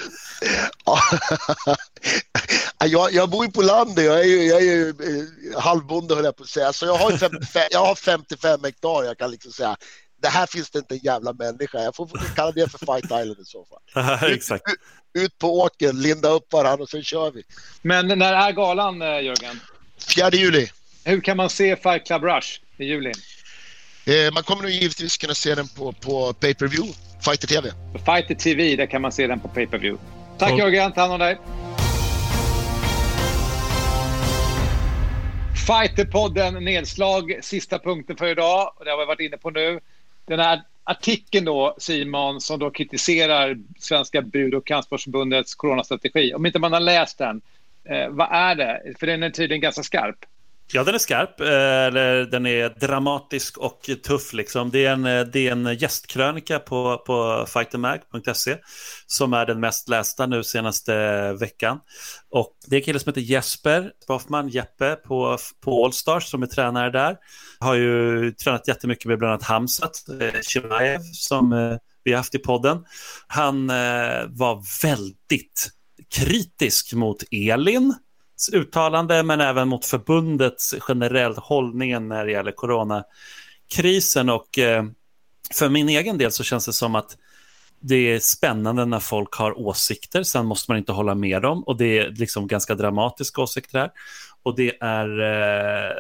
jag, 2.85 3.13
jag 3.13 3.31
bor 3.31 3.45
ju 3.45 3.53
på 3.53 3.63
landet, 3.63 4.05
jag 4.05 4.21
är 4.21 4.25
ju, 4.25 4.43
jag 4.43 4.59
är 4.59 4.65
ju 4.65 4.95
halvbonde 5.57 6.15
höll 6.15 6.25
jag 6.25 6.37
på 6.37 6.43
att 6.43 6.49
säga. 6.49 6.73
Så 6.73 6.87
jag 6.87 6.95
har, 6.97 7.11
55, 7.11 7.63
jag 7.71 7.87
har 7.87 7.95
55 7.95 8.61
hektar, 8.65 9.05
jag 9.05 9.19
kan 9.19 9.31
liksom 9.31 9.53
säga 9.53 9.77
det 10.23 10.29
här 10.29 10.47
finns 10.47 10.71
det 10.71 10.79
inte 10.79 10.95
en 10.95 11.01
jävla 11.03 11.33
människa. 11.33 11.79
Jag 11.79 11.97
får 11.97 12.35
kalla 12.37 12.53
det 12.53 12.71
för 12.71 12.79
Fight 12.79 13.05
Island 13.05 13.41
i 13.41 13.45
så 13.45 13.65
fall. 13.65 14.33
Exakt. 14.33 14.65
Ut, 15.15 15.25
ut, 15.25 15.39
på 15.39 15.61
åkern, 15.61 16.03
linda 16.03 16.29
upp 16.29 16.53
varandra 16.53 16.83
och 16.83 16.89
sen 16.89 17.03
kör 17.03 17.31
vi. 17.31 17.43
Men 17.83 18.19
när 18.19 18.35
är 18.35 18.53
galan, 18.53 19.03
eh, 19.03 19.09
Jörgen? 19.09 19.61
4 20.17 20.31
juli. 20.31 20.69
Hur 21.05 21.21
kan 21.21 21.37
man 21.37 21.51
se 21.51 21.77
Fight 21.77 22.07
Club 22.07 22.25
Rush? 22.25 22.61
i 22.79 22.85
juli? 22.85 23.13
Eh, 24.07 24.33
man 24.35 24.43
kommer 24.43 24.63
nog 24.63 24.71
givetvis 24.71 25.17
kunna 25.17 25.35
se 25.35 25.55
den 25.55 25.69
på, 25.69 25.93
på 25.93 26.33
pay-per-view, 26.33 26.95
Fighter 27.25 27.47
TV. 27.47 27.73
På 27.93 27.99
Fighter 27.99 28.35
TV, 28.35 28.77
där 28.77 28.87
kan 28.87 29.03
man 29.03 29.13
se 29.13 29.27
den 29.27 29.41
på 29.41 29.49
pay-per-view. 29.49 30.03
Tack 30.39 30.53
oh. 30.53 30.59
Jörgen, 30.59 30.93
ta 30.93 31.01
hand 31.01 31.13
om 31.13 31.19
dig. 31.19 31.39
Fighterpodden 35.67 36.65
nedslag, 36.65 37.39
sista 37.43 37.79
punkten 37.79 38.17
för 38.17 38.27
idag. 38.27 38.73
Det 38.85 38.91
har 38.91 38.99
vi 38.99 39.05
varit 39.05 39.21
inne 39.21 39.37
på 39.37 39.51
nu. 39.51 39.81
Den 40.27 40.41
här 40.41 40.63
artikeln 40.85 41.45
då, 41.45 41.75
Simon, 41.79 42.41
som 42.41 42.59
då 42.59 42.71
kritiserar 42.71 43.59
Svenska 43.79 44.23
bud 44.23 44.55
och 44.55 44.67
kampsportsförbundets 44.67 45.55
coronastrategi. 45.55 46.35
Om 46.35 46.47
inte 46.47 46.59
man 46.59 46.73
har 46.73 46.81
läst 46.81 47.19
den, 47.19 47.41
eh, 47.85 48.09
vad 48.09 48.29
är 48.33 48.55
det? 48.55 48.95
För 49.01 49.07
den 49.07 49.23
är 49.23 49.31
tydligen 49.31 49.61
ganska 49.61 49.83
skarp. 49.83 50.25
Ja, 50.73 50.85
den 50.85 50.95
är 50.95 50.99
skarp. 50.99 51.41
Eh, 51.41 51.47
eller 51.49 52.25
den 52.25 52.47
är 52.47 52.69
dramatisk 52.69 53.59
och 53.59 53.91
tuff. 54.05 54.33
Liksom. 54.33 54.71
Det, 54.71 54.87
är 54.87 54.93
en, 54.93 55.07
eh, 55.07 55.21
det 55.21 55.49
är 55.49 55.53
en 55.53 55.75
gästkrönika 55.75 56.59
på, 56.59 57.03
på 57.07 57.47
fightermag.se 57.49 58.57
som 59.07 59.33
är 59.33 59.47
den 59.47 59.61
mest 59.61 59.89
lästa 59.89 60.27
nu 60.27 60.45
senaste 60.45 61.33
veckan. 61.33 61.81
Och 62.31 62.57
det 62.67 62.77
är 62.77 62.81
en 62.81 62.85
kille 62.85 62.99
som 62.99 63.11
heter 63.11 63.21
Jesper 63.21 63.91
Hoffman, 64.09 64.49
Jeppe 64.49 64.97
på, 64.97 65.39
på 65.65 65.85
Allstars 65.85 66.31
som 66.31 66.43
är 66.43 66.47
tränare 66.47 66.91
där. 66.91 67.17
Har 67.61 67.75
ju 67.75 68.33
tränat 68.33 68.69
jättemycket 68.69 69.07
med 69.07 69.19
bland 69.19 69.33
annat 69.33 69.43
Hamzat, 69.43 70.05
eh, 70.21 70.41
Chimaev 70.41 71.01
som 71.13 71.53
eh, 71.53 71.77
vi 72.05 72.13
har 72.13 72.19
haft 72.19 72.35
i 72.35 72.39
podden. 72.39 72.85
Han 73.27 73.71
eh, 73.71 74.27
var 74.29 74.83
väldigt 74.83 75.69
kritisk 76.11 76.95
mot 76.95 77.23
Elin 77.31 77.95
uttalande 78.53 79.23
men 79.23 79.41
även 79.41 79.69
mot 79.69 79.85
förbundets 79.85 80.75
generella 80.81 81.41
hållning 81.41 82.09
när 82.09 82.27
det 82.27 82.33
gäller 82.33 82.53
coronakrisen. 82.53 84.31
Och 84.31 84.59
eh, 84.59 84.85
för 85.55 85.69
min 85.69 85.89
egen 85.89 86.19
del 86.19 86.33
så 86.33 86.45
känns 86.45 86.67
det 86.67 86.73
som 86.73 86.95
att 86.95 87.17
det 87.81 87.97
är 87.97 88.19
spännande 88.19 88.85
när 88.85 89.01
folk 89.01 89.35
har 89.35 89.59
åsikter, 89.59 90.23
sen 90.23 90.47
måste 90.47 90.71
man 90.71 90.79
inte 90.79 90.93
hålla 90.93 91.15
med 91.15 91.43
dem 91.43 91.63
och 91.63 91.77
det 91.77 91.99
är 91.99 92.11
liksom 92.11 92.47
ganska 92.47 92.75
dramatiska 92.75 93.43
åsikter 93.43 93.79
här. 93.79 93.91
Och 94.43 94.57
det 94.57 94.77
är, 94.81 95.21
eh, 95.21 95.93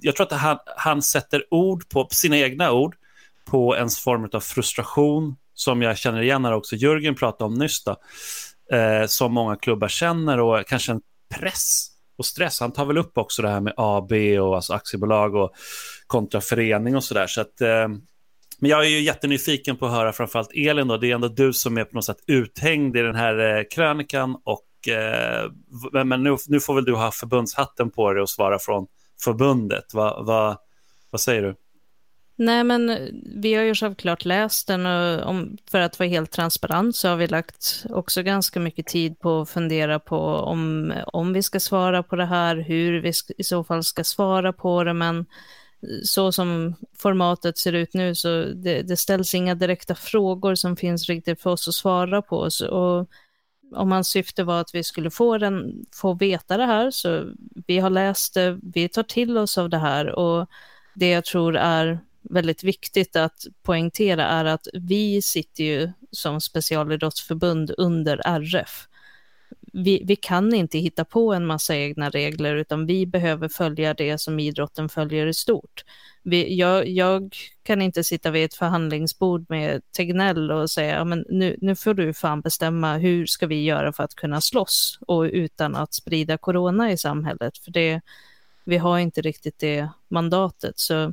jag 0.00 0.16
tror 0.16 0.26
att 0.26 0.40
han, 0.40 0.58
han 0.76 1.02
sätter 1.02 1.44
ord 1.50 1.88
på, 1.88 2.04
på 2.04 2.14
sina 2.14 2.38
egna 2.38 2.72
ord 2.72 2.96
på 3.44 3.76
en 3.76 3.90
form 3.90 4.28
av 4.32 4.40
frustration 4.40 5.36
som 5.54 5.82
jag 5.82 5.98
känner 5.98 6.22
igen 6.22 6.44
här 6.44 6.52
också 6.52 6.76
Jörgen 6.76 7.14
pratade 7.14 7.44
om 7.44 7.54
nyss 7.54 7.84
då, 7.84 7.96
eh, 8.76 9.06
som 9.06 9.32
många 9.32 9.56
klubbar 9.56 9.88
känner 9.88 10.40
och 10.40 10.66
kanske 10.66 10.92
en 10.92 11.00
press 11.40 11.88
och 12.18 12.26
stress. 12.26 12.60
Han 12.60 12.72
tar 12.72 12.84
väl 12.86 12.98
upp 12.98 13.18
också 13.18 13.42
det 13.42 13.48
här 13.48 13.60
med 13.60 13.74
AB 13.76 14.12
och 14.40 14.56
alltså 14.56 14.72
aktiebolag 14.72 15.34
och 15.34 15.52
kontra 16.06 16.40
förening 16.40 16.96
och 16.96 17.04
sådär. 17.04 17.26
Så 17.26 17.40
att, 17.40 17.60
eh, 17.60 17.88
men 18.58 18.70
jag 18.70 18.84
är 18.84 18.88
ju 18.88 19.00
jättenyfiken 19.00 19.76
på 19.76 19.86
att 19.86 19.92
höra 19.92 20.12
framförallt 20.12 20.50
Elin 20.54 20.88
då. 20.88 20.96
Det 20.96 21.10
är 21.10 21.14
ändå 21.14 21.28
du 21.28 21.52
som 21.52 21.78
är 21.78 21.84
på 21.84 21.94
något 21.94 22.04
sätt 22.04 22.24
uthängd 22.26 22.96
i 22.96 23.00
den 23.00 23.14
här 23.14 23.58
eh, 23.58 23.64
krönikan 23.74 24.36
och 24.44 24.88
eh, 24.88 25.50
men 26.04 26.22
nu, 26.22 26.36
nu 26.48 26.60
får 26.60 26.74
väl 26.74 26.84
du 26.84 26.94
ha 26.94 27.10
förbundshatten 27.10 27.90
på 27.90 28.12
dig 28.12 28.22
och 28.22 28.30
svara 28.30 28.58
från 28.58 28.86
förbundet. 29.24 29.94
Va, 29.94 30.22
va, 30.22 30.56
vad 31.10 31.20
säger 31.20 31.42
du? 31.42 31.54
Nej, 32.36 32.64
men 32.64 32.90
eh, 32.90 33.08
vi 33.36 33.54
har 33.54 33.62
ju 33.62 33.74
självklart 33.74 34.24
läst 34.24 34.66
den 34.66 34.86
och 34.86 35.26
om, 35.26 35.56
för 35.70 35.80
att 35.80 35.98
vara 35.98 36.08
helt 36.08 36.30
transparent 36.30 36.96
så 36.96 37.08
har 37.08 37.16
vi 37.16 37.26
lagt 37.26 37.84
också 37.90 38.22
ganska 38.22 38.60
mycket 38.60 38.86
tid 38.86 39.18
på 39.18 39.40
att 39.40 39.50
fundera 39.50 39.98
på 39.98 40.18
om, 40.18 40.92
om 41.06 41.32
vi 41.32 41.42
ska 41.42 41.60
svara 41.60 42.02
på 42.02 42.16
det 42.16 42.26
här, 42.26 42.56
hur 42.56 43.00
vi 43.00 43.12
i 43.38 43.44
så 43.44 43.64
fall 43.64 43.84
ska 43.84 44.04
svara 44.04 44.52
på 44.52 44.84
det, 44.84 44.94
men 44.94 45.18
eh, 45.18 45.24
så 46.02 46.32
som 46.32 46.74
formatet 46.98 47.58
ser 47.58 47.72
ut 47.72 47.94
nu 47.94 48.14
så 48.14 48.44
det, 48.44 48.82
det 48.82 48.96
ställs 48.96 49.34
inga 49.34 49.54
direkta 49.54 49.94
frågor 49.94 50.54
som 50.54 50.76
finns 50.76 51.08
riktigt 51.08 51.40
för 51.40 51.50
oss 51.50 51.68
att 51.68 51.74
svara 51.74 52.22
på. 52.22 52.50
Så, 52.50 52.68
och 52.68 53.08
om 53.74 53.92
hans 53.92 54.08
syfte 54.08 54.44
var 54.44 54.60
att 54.60 54.74
vi 54.74 54.84
skulle 54.84 55.10
få, 55.10 55.38
den, 55.38 55.84
få 55.92 56.14
veta 56.14 56.56
det 56.56 56.66
här, 56.66 56.90
så 56.90 57.32
vi 57.66 57.78
har 57.78 57.90
läst 57.90 58.34
det, 58.34 58.58
vi 58.62 58.88
tar 58.88 59.02
till 59.02 59.38
oss 59.38 59.58
av 59.58 59.70
det 59.70 59.78
här 59.78 60.08
och 60.08 60.48
det 60.94 61.10
jag 61.10 61.24
tror 61.24 61.56
är 61.56 62.00
väldigt 62.30 62.64
viktigt 62.64 63.16
att 63.16 63.46
poängtera 63.62 64.26
är 64.26 64.44
att 64.44 64.66
vi 64.72 65.22
sitter 65.22 65.64
ju 65.64 65.92
som 66.10 66.40
specialidrottsförbund 66.40 67.74
under 67.78 68.20
RF. 68.24 68.88
vi, 69.72 70.02
vi 70.04 70.16
kan 70.16 70.54
inte 70.54 70.78
hitta 70.78 71.04
på 71.04 71.34
en 71.34 71.46
massa 71.46 71.76
egna 71.76 72.10
regler, 72.10 72.56
utan 72.56 72.86
vi 72.86 73.06
behöver 73.06 73.48
följa 73.48 73.94
det 73.94 74.18
som 74.18 74.40
idrotten 74.40 74.88
följer 74.88 75.26
i 75.26 75.34
stort. 75.34 75.84
Vi, 76.22 76.56
jag, 76.56 76.88
jag, 76.88 77.36
kan 77.62 77.82
inte 77.82 78.04
sitta 78.04 78.30
vid 78.30 78.44
ett 78.44 78.54
förhandlingsbord 78.54 79.46
med 79.48 79.82
Tegnell 79.92 80.50
och 80.50 80.70
säga, 80.70 81.04
men 81.04 81.24
nu, 81.28 81.56
nu 81.60 81.76
får 81.76 81.94
du 81.94 82.14
fan 82.14 82.40
bestämma 82.40 82.96
hur 82.96 83.26
ska 83.26 83.46
vi 83.46 83.64
göra 83.64 83.92
för 83.92 84.04
att 84.04 84.14
kunna 84.14 84.40
slåss 84.40 84.98
och 85.06 85.22
utan 85.22 85.76
att 85.76 85.94
sprida 85.94 86.38
corona 86.38 86.92
i 86.92 86.98
samhället, 86.98 87.58
för 87.58 87.70
det, 87.70 88.00
vi 88.64 88.76
har 88.76 88.98
inte 88.98 89.20
riktigt 89.20 89.58
det 89.58 89.88
mandatet. 90.08 90.78
Så 90.78 91.12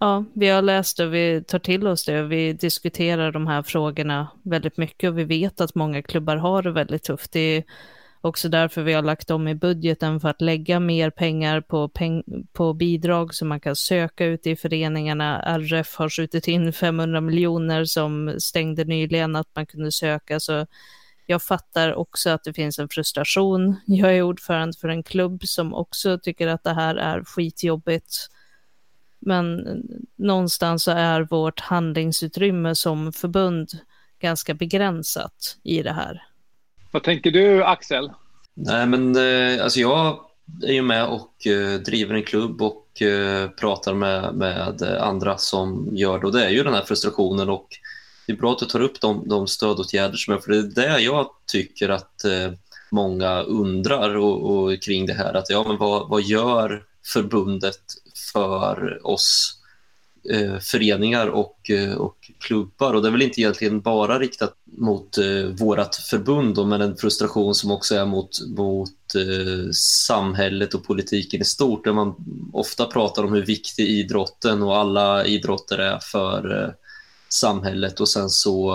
Ja, 0.00 0.24
vi 0.34 0.48
har 0.48 0.62
läst 0.62 0.96
det, 0.96 1.06
vi 1.06 1.44
tar 1.44 1.58
till 1.58 1.86
oss 1.86 2.04
det 2.04 2.22
och 2.22 2.32
vi 2.32 2.52
diskuterar 2.52 3.32
de 3.32 3.46
här 3.46 3.62
frågorna 3.62 4.28
väldigt 4.42 4.76
mycket 4.76 5.10
och 5.10 5.18
vi 5.18 5.24
vet 5.24 5.60
att 5.60 5.74
många 5.74 6.02
klubbar 6.02 6.36
har 6.36 6.62
det 6.62 6.70
väldigt 6.70 7.02
tufft. 7.02 7.32
Det 7.32 7.40
är 7.40 7.64
också 8.20 8.48
därför 8.48 8.82
vi 8.82 8.92
har 8.92 9.02
lagt 9.02 9.30
om 9.30 9.48
i 9.48 9.54
budgeten 9.54 10.20
för 10.20 10.28
att 10.28 10.40
lägga 10.40 10.80
mer 10.80 11.10
pengar 11.10 11.60
på, 11.60 11.88
peng 11.88 12.22
på 12.52 12.74
bidrag 12.74 13.34
som 13.34 13.48
man 13.48 13.60
kan 13.60 13.76
söka 13.76 14.24
ute 14.24 14.50
i 14.50 14.56
föreningarna. 14.56 15.42
RF 15.42 15.96
har 15.96 16.08
skjutit 16.08 16.48
in 16.48 16.72
500 16.72 17.20
miljoner 17.20 17.84
som 17.84 18.34
stängde 18.38 18.84
nyligen 18.84 19.36
att 19.36 19.48
man 19.54 19.66
kunde 19.66 19.92
söka. 19.92 20.40
Så 20.40 20.66
jag 21.26 21.42
fattar 21.42 21.94
också 21.94 22.30
att 22.30 22.44
det 22.44 22.54
finns 22.54 22.78
en 22.78 22.88
frustration. 22.88 23.76
Jag 23.86 24.16
är 24.16 24.22
ordförande 24.22 24.78
för 24.80 24.88
en 24.88 25.02
klubb 25.02 25.42
som 25.44 25.74
också 25.74 26.18
tycker 26.18 26.48
att 26.48 26.64
det 26.64 26.74
här 26.74 26.96
är 26.96 27.24
skitjobbigt 27.24 28.28
men 29.20 29.66
någonstans 30.16 30.84
så 30.84 30.90
är 30.90 31.20
vårt 31.20 31.60
handlingsutrymme 31.60 32.74
som 32.74 33.12
förbund 33.12 33.70
ganska 34.20 34.54
begränsat 34.54 35.56
i 35.62 35.82
det 35.82 35.92
här. 35.92 36.22
Vad 36.90 37.02
tänker 37.02 37.30
du 37.30 37.64
Axel? 37.64 38.10
Nej 38.54 38.86
men 38.86 39.16
eh, 39.16 39.64
alltså 39.64 39.80
jag 39.80 40.18
är 40.62 40.72
ju 40.72 40.82
med 40.82 41.06
och 41.06 41.46
eh, 41.46 41.80
driver 41.80 42.14
en 42.14 42.22
klubb 42.22 42.62
och 42.62 43.02
eh, 43.02 43.48
pratar 43.48 43.94
med, 43.94 44.34
med 44.34 44.82
andra 44.82 45.38
som 45.38 45.88
gör 45.92 46.18
det 46.18 46.26
och 46.26 46.32
det 46.32 46.44
är 46.44 46.50
ju 46.50 46.62
den 46.62 46.74
här 46.74 46.82
frustrationen 46.82 47.48
och 47.48 47.68
det 48.26 48.32
är 48.32 48.36
bra 48.36 48.52
att 48.52 48.58
du 48.58 48.66
tar 48.66 48.80
upp 48.80 49.00
de, 49.00 49.28
de 49.28 49.46
stödåtgärder 49.46 50.16
som 50.16 50.34
är 50.34 50.38
för 50.38 50.52
det 50.52 50.58
är 50.58 50.88
det 50.88 51.00
jag 51.00 51.26
tycker 51.46 51.88
att 51.88 52.24
många 52.90 53.42
undrar 53.42 54.16
och, 54.16 54.50
och 54.50 54.82
kring 54.82 55.06
det 55.06 55.14
här 55.14 55.34
att 55.34 55.50
ja 55.50 55.64
men 55.68 55.76
vad, 55.76 56.08
vad 56.08 56.22
gör 56.22 56.82
förbundet 57.12 57.80
för 58.32 59.06
oss 59.06 59.58
eh, 60.30 60.58
föreningar 60.58 61.26
och, 61.26 61.70
eh, 61.70 61.94
och 61.94 62.30
klubbar. 62.38 62.94
Och 62.94 63.02
det 63.02 63.08
är 63.08 63.12
väl 63.12 63.22
inte 63.22 63.40
egentligen 63.40 63.80
bara 63.80 64.18
riktat 64.18 64.54
mot 64.64 65.18
eh, 65.18 65.44
vårt 65.58 65.94
förbund 65.94 66.54
då, 66.54 66.64
men 66.64 66.80
en 66.80 66.96
frustration 66.96 67.54
som 67.54 67.70
också 67.70 67.94
är 67.94 68.06
mot, 68.06 68.30
mot 68.56 69.14
eh, 69.14 69.70
samhället 70.06 70.74
och 70.74 70.86
politiken 70.86 71.40
i 71.40 71.44
stort 71.44 71.84
där 71.84 71.92
man 71.92 72.14
ofta 72.52 72.84
pratar 72.84 73.24
om 73.24 73.32
hur 73.32 73.46
viktig 73.46 73.88
idrotten 73.88 74.62
och 74.62 74.76
alla 74.76 75.26
idrotter 75.26 75.78
är 75.78 75.98
för 75.98 76.62
eh, 76.62 76.70
samhället 77.28 78.00
och 78.00 78.08
sen 78.08 78.30
så 78.30 78.72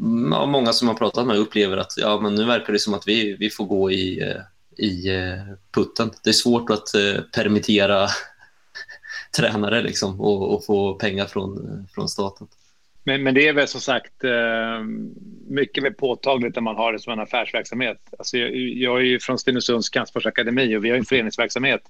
mm, 0.00 0.32
ja, 0.32 0.46
många 0.46 0.72
som 0.72 0.88
har 0.88 0.94
pratat 0.94 1.26
med 1.26 1.36
upplever 1.36 1.76
att 1.76 1.94
ja, 1.96 2.20
men 2.20 2.34
nu 2.34 2.44
verkar 2.44 2.72
det 2.72 2.78
som 2.78 2.94
att 2.94 3.08
vi, 3.08 3.36
vi 3.38 3.50
får 3.50 3.64
gå 3.64 3.90
i 3.90 4.22
eh, 4.22 4.42
i 4.80 5.08
eh, 5.08 5.54
putten. 5.74 6.10
Det 6.24 6.30
är 6.30 6.34
svårt 6.34 6.70
att 6.70 6.94
eh, 6.94 7.22
permittera 7.34 8.06
tränare 9.36 9.82
liksom, 9.82 10.20
och, 10.20 10.54
och, 10.54 10.64
få 10.64 10.94
pengar 10.94 11.26
från, 11.26 11.86
från 11.94 12.08
staten. 12.08 12.46
Men, 13.04 13.22
men 13.22 13.34
det 13.34 13.48
är 13.48 13.52
väl 13.52 13.68
som 13.68 13.80
sagt 13.80 14.24
eh, 14.24 14.80
mycket 15.48 15.82
mer 15.82 15.90
påtagligt 15.90 16.54
när 16.54 16.62
man 16.62 16.76
har 16.76 16.92
det 16.92 16.98
som 16.98 17.12
en 17.12 17.20
affärsverksamhet. 17.20 17.98
Alltså 18.18 18.38
jag, 18.38 18.56
jag 18.56 18.96
är 18.96 19.04
ju 19.04 19.20
från 19.20 19.38
Stenungsunds 19.38 19.88
kampsportsakademi 19.88 20.76
och 20.76 20.84
vi 20.84 20.90
har 20.90 20.96
en 20.96 21.04
föreningsverksamhet 21.04 21.82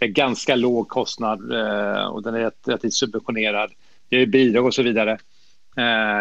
med 0.00 0.14
ganska 0.14 0.56
låg 0.56 0.88
kostnad 0.88 1.40
och 2.10 2.22
den 2.22 2.34
är 2.34 2.50
relativt 2.66 2.94
subventionerad. 2.94 3.72
Det 4.08 4.16
är 4.16 4.26
bidrag 4.26 4.66
och 4.66 4.74
så 4.74 4.82
vidare. 4.82 5.18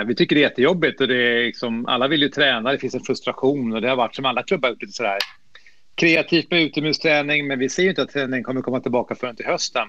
vi 0.05 0.15
tycker 0.15 0.35
det 0.35 0.41
är 0.41 0.49
jättejobbigt 0.49 1.01
och 1.01 1.07
det 1.07 1.15
är 1.15 1.45
liksom, 1.45 1.85
alla 1.85 2.07
vill 2.07 2.21
ju 2.21 2.29
träna, 2.29 2.71
det 2.71 2.77
finns 2.77 2.95
en 2.95 3.03
frustration 3.03 3.73
och 3.73 3.81
det 3.81 3.89
har 3.89 3.95
varit 3.95 4.15
som 4.15 4.25
alla 4.25 4.43
klubbar 4.43 4.69
lite 4.79 4.93
sådär 4.93 5.17
kreativt 5.95 6.51
med 6.51 6.61
utomhusträning, 6.61 7.47
men 7.47 7.59
vi 7.59 7.69
ser 7.69 7.83
ju 7.83 7.89
inte 7.89 8.01
att 8.01 8.09
träningen 8.09 8.43
kommer 8.43 8.61
komma 8.61 8.79
tillbaka 8.79 9.15
förrän 9.15 9.35
till 9.35 9.45
hösten. 9.45 9.87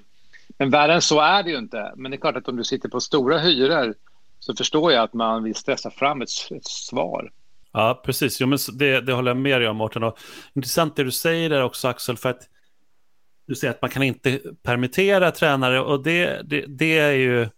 Men 0.58 0.70
värre 0.70 0.94
än 0.94 1.02
så 1.02 1.20
är 1.20 1.42
det 1.42 1.50
ju 1.50 1.58
inte. 1.58 1.92
Men 1.96 2.10
det 2.10 2.16
är 2.16 2.20
klart 2.20 2.36
att 2.36 2.48
om 2.48 2.56
du 2.56 2.64
sitter 2.64 2.88
på 2.88 3.00
stora 3.00 3.38
hyror 3.38 3.94
så 4.38 4.54
förstår 4.54 4.92
jag 4.92 5.04
att 5.04 5.14
man 5.14 5.44
vill 5.44 5.54
stressa 5.54 5.90
fram 5.90 6.22
ett, 6.22 6.28
ett 6.50 6.66
svar. 6.66 7.30
Ja, 7.72 8.02
precis. 8.04 8.40
Jo, 8.40 8.46
men 8.46 8.58
det, 8.72 9.00
det 9.00 9.12
håller 9.12 9.30
jag 9.30 9.36
med 9.36 9.60
dig 9.60 9.68
om, 9.68 9.76
Mårten. 9.76 10.02
Och 10.02 10.18
intressant 10.54 10.96
det 10.96 11.04
du 11.04 11.10
säger 11.10 11.50
där 11.50 11.62
också, 11.62 11.88
Axel, 11.88 12.16
för 12.16 12.30
att 12.30 12.42
du 13.46 13.54
säger 13.54 13.74
att 13.74 13.82
man 13.82 13.90
kan 13.90 14.02
inte 14.02 14.40
permittera 14.62 15.30
tränare 15.30 15.80
och 15.80 16.02
det, 16.02 16.42
det, 16.44 16.64
det 16.68 16.98
är 16.98 17.12
ju 17.12 17.48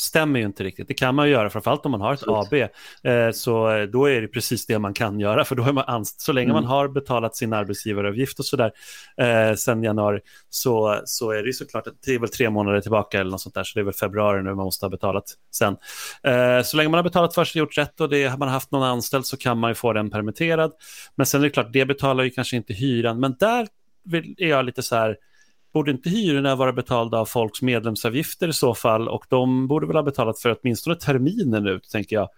stämmer 0.00 0.40
ju 0.40 0.46
inte 0.46 0.64
riktigt. 0.64 0.88
Det 0.88 0.94
kan 0.94 1.14
man 1.14 1.26
ju 1.26 1.32
göra, 1.32 1.50
framförallt 1.50 1.86
om 1.86 1.92
man 1.92 2.00
har 2.00 2.14
ett 2.14 2.28
AB. 2.28 2.54
Eh, 2.54 3.30
så 3.32 3.70
eh, 3.70 3.82
då 3.82 4.10
är 4.10 4.20
det 4.20 4.28
precis 4.28 4.66
det 4.66 4.78
man 4.78 4.94
kan 4.94 5.20
göra, 5.20 5.44
för 5.44 5.56
då 5.56 5.62
är 5.62 5.72
man 5.72 5.84
anställd. 5.86 6.20
Så 6.20 6.32
länge 6.32 6.50
mm. 6.50 6.62
man 6.62 6.64
har 6.64 6.88
betalat 6.88 7.36
sin 7.36 7.52
arbetsgivaravgift 7.52 8.38
och 8.38 8.44
sådär 8.44 8.72
eh, 9.16 9.54
sen 9.54 9.82
januari 9.82 10.20
så, 10.50 11.00
så 11.04 11.30
är 11.30 11.42
det 11.42 11.46
ju 11.46 11.52
såklart, 11.52 11.84
det 12.06 12.14
är 12.14 12.18
väl 12.18 12.28
tre 12.28 12.50
månader 12.50 12.80
tillbaka 12.80 13.20
eller 13.20 13.30
något 13.30 13.40
sånt 13.40 13.54
där, 13.54 13.64
så 13.64 13.78
det 13.78 13.80
är 13.80 13.84
väl 13.84 13.94
februari 13.94 14.42
nu 14.42 14.54
man 14.54 14.64
måste 14.64 14.84
ha 14.84 14.90
betalat 14.90 15.24
sen. 15.50 15.76
Eh, 16.22 16.62
så 16.62 16.76
länge 16.76 16.88
man 16.88 16.98
har 16.98 17.04
betalat 17.04 17.34
först 17.34 17.56
och 17.56 17.58
gjort 17.58 17.78
rätt 17.78 18.00
och 18.00 18.08
det, 18.08 18.38
man 18.38 18.48
har 18.48 18.54
haft 18.54 18.70
någon 18.70 18.82
anställd 18.82 19.26
så 19.26 19.36
kan 19.36 19.58
man 19.58 19.70
ju 19.70 19.74
få 19.74 19.92
den 19.92 20.10
permitterad. 20.10 20.72
Men 21.14 21.26
sen 21.26 21.40
är 21.40 21.44
det 21.44 21.50
klart, 21.50 21.72
det 21.72 21.86
betalar 21.86 22.24
ju 22.24 22.30
kanske 22.30 22.56
inte 22.56 22.72
hyran, 22.72 23.20
men 23.20 23.36
där 23.40 23.68
är 24.38 24.48
jag 24.48 24.64
lite 24.64 24.82
så 24.82 24.96
här, 24.96 25.16
borde 25.72 25.90
inte 25.90 26.10
hyrorna 26.10 26.56
vara 26.56 26.72
betalda 26.72 27.18
av 27.18 27.26
folks 27.26 27.62
medlemsavgifter 27.62 28.48
i 28.48 28.52
så 28.52 28.74
fall? 28.74 29.08
Och 29.08 29.24
de 29.28 29.68
borde 29.68 29.86
väl 29.86 29.96
ha 29.96 30.02
betalat 30.02 30.38
för 30.38 30.56
åtminstone 30.60 30.96
terminen 30.96 31.66
ut, 31.66 31.90
tänker 31.90 32.16
jag. 32.16 32.28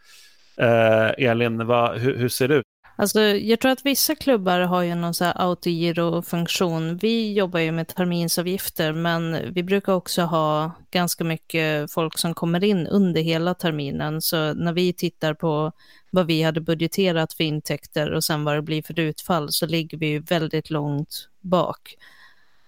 Eh, 0.57 1.29
Elin, 1.31 1.67
vad, 1.67 1.99
hur, 1.99 2.17
hur, 2.17 2.29
ser 2.29 2.49
det 2.49 2.55
ut? 2.55 2.65
Alltså, 2.97 3.21
jag 3.21 3.61
tror 3.61 3.73
att 3.73 3.85
vissa 3.87 4.15
klubbar 4.15 4.61
har 4.61 4.83
ju 4.83 4.95
någon 4.95 5.15
så 5.15 5.25
här 5.25 5.35
autogiro-funktion. 5.37 6.97
Vi 6.97 7.33
jobbar 7.33 7.61
ju 7.61 7.73
med 7.73 7.89
terminsavgifter, 7.89 8.93
men 8.93 9.53
vi 9.55 9.63
brukar 9.63 9.93
också 9.93 10.23
ha 10.23 10.73
ganska 10.91 11.25
mycket 11.25 11.93
folk 11.93 12.19
som 12.19 12.35
kommer 12.35 12.65
in 12.65 12.87
under 12.87 13.23
hela 13.23 13.55
terminen. 13.55 14.23
Så 14.23 14.55
när 14.55 14.73
vi 14.73 14.93
tittar 14.93 15.35
på 15.35 15.73
vad 16.11 16.27
vi 16.27 16.43
hade 16.43 16.61
budgeterat 16.61 17.33
för 17.33 17.45
intäkter 17.45 18.13
och 18.13 18.25
sen 18.25 18.45
vad 18.45 18.55
det 18.55 18.63
blir 18.63 18.83
för 18.83 19.01
utfall 19.01 19.53
så 19.53 19.67
ligger 19.67 19.99
vi 19.99 20.19
väldigt 20.19 20.71
långt 20.71 21.29
bak 21.41 21.97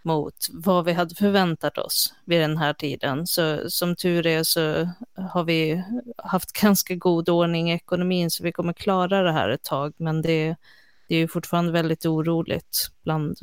mot 0.05 0.35
vad 0.51 0.85
vi 0.85 0.93
hade 0.93 1.15
förväntat 1.15 1.79
oss 1.79 2.15
vid 2.25 2.41
den 2.41 2.57
här 2.57 2.73
tiden. 2.73 3.27
Så 3.27 3.71
som 3.71 3.97
tur 3.97 4.27
är 4.27 4.43
så 4.43 4.89
har 5.17 5.45
vi 5.45 5.85
haft 6.17 6.53
ganska 6.63 6.95
god 6.95 7.29
ordning 7.29 7.71
i 7.71 7.75
ekonomin 7.75 8.31
så 8.31 8.45
vi 8.45 8.53
kommer 8.53 8.73
klara 8.73 9.23
det 9.23 9.33
här 9.33 9.49
ett 9.49 9.65
tag. 9.65 9.95
Men 9.97 10.23
det, 10.23 10.57
det 11.09 11.15
är 11.15 11.19
ju 11.19 11.29
fortfarande 11.29 11.73
väldigt 11.73 12.07
oroligt 12.07 12.89
bland, 13.03 13.39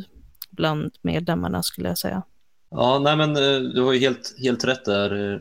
bland 0.50 0.92
medlemmarna 1.02 1.64
skulle 1.64 1.88
jag 1.88 1.98
säga. 1.98 2.24
Ja, 2.70 3.00
nej 3.00 3.16
men 3.18 3.36
eh, 3.36 3.60
du 3.60 3.82
har 3.82 3.94
ju 3.94 4.00
helt, 4.00 4.36
helt 4.40 4.64
rätt 4.64 4.86
där. 4.86 5.34
Eh, 5.34 5.40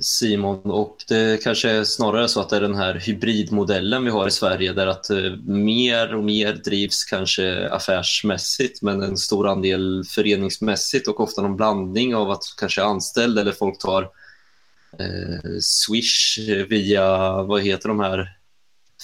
Simon 0.00 0.70
och 0.70 0.96
det 1.08 1.42
kanske 1.42 1.70
är 1.70 1.84
snarare 1.84 2.28
så 2.28 2.40
att 2.40 2.48
det 2.48 2.56
är 2.56 2.60
den 2.60 2.74
här 2.74 2.94
hybridmodellen 2.94 4.04
vi 4.04 4.10
har 4.10 4.28
i 4.28 4.30
Sverige 4.30 4.72
där 4.72 4.86
att 4.86 5.10
eh, 5.10 5.36
mer 5.46 6.14
och 6.14 6.24
mer 6.24 6.52
drivs 6.52 7.04
kanske 7.04 7.68
affärsmässigt 7.68 8.82
men 8.82 9.02
en 9.02 9.16
stor 9.16 9.48
andel 9.48 10.04
föreningsmässigt 10.08 11.08
och 11.08 11.20
ofta 11.20 11.42
någon 11.42 11.56
blandning 11.56 12.14
av 12.14 12.30
att 12.30 12.42
kanske 12.58 12.82
anställd 12.82 13.38
eller 13.38 13.52
folk 13.52 13.78
tar 13.78 14.02
eh, 14.98 15.58
Swish 15.60 16.38
via, 16.68 17.42
vad 17.42 17.62
heter 17.62 17.88
de 17.88 18.00
här, 18.00 18.28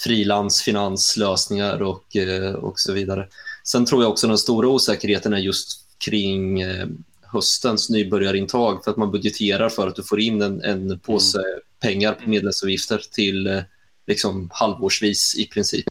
frilansfinanslösningar 0.03 1.81
och, 1.81 2.15
eh, 2.15 2.53
och 2.53 2.79
så 2.79 2.93
vidare. 2.93 3.27
Sen 3.63 3.85
tror 3.85 4.03
jag 4.03 4.11
också 4.11 4.27
den 4.27 4.37
stora 4.37 4.67
osäkerheten 4.67 5.33
är 5.33 5.37
just 5.37 5.85
kring 6.05 6.61
eh, 6.61 6.87
höstens 7.31 7.89
nybörjarintag 7.89 8.83
för 8.83 8.91
att 8.91 8.97
man 8.97 9.11
budgeterar 9.11 9.69
för 9.69 9.87
att 9.87 9.95
du 9.95 10.03
får 10.03 10.19
in 10.19 10.41
en, 10.41 10.61
en 10.61 10.99
påse 10.99 11.37
mm. 11.37 11.59
pengar 11.79 12.13
på 12.13 12.29
medlemsavgifter 12.29 13.01
till 13.11 13.47
eh, 13.47 13.61
liksom 14.07 14.49
halvårsvis 14.53 15.35
i 15.35 15.45
princip. 15.45 15.87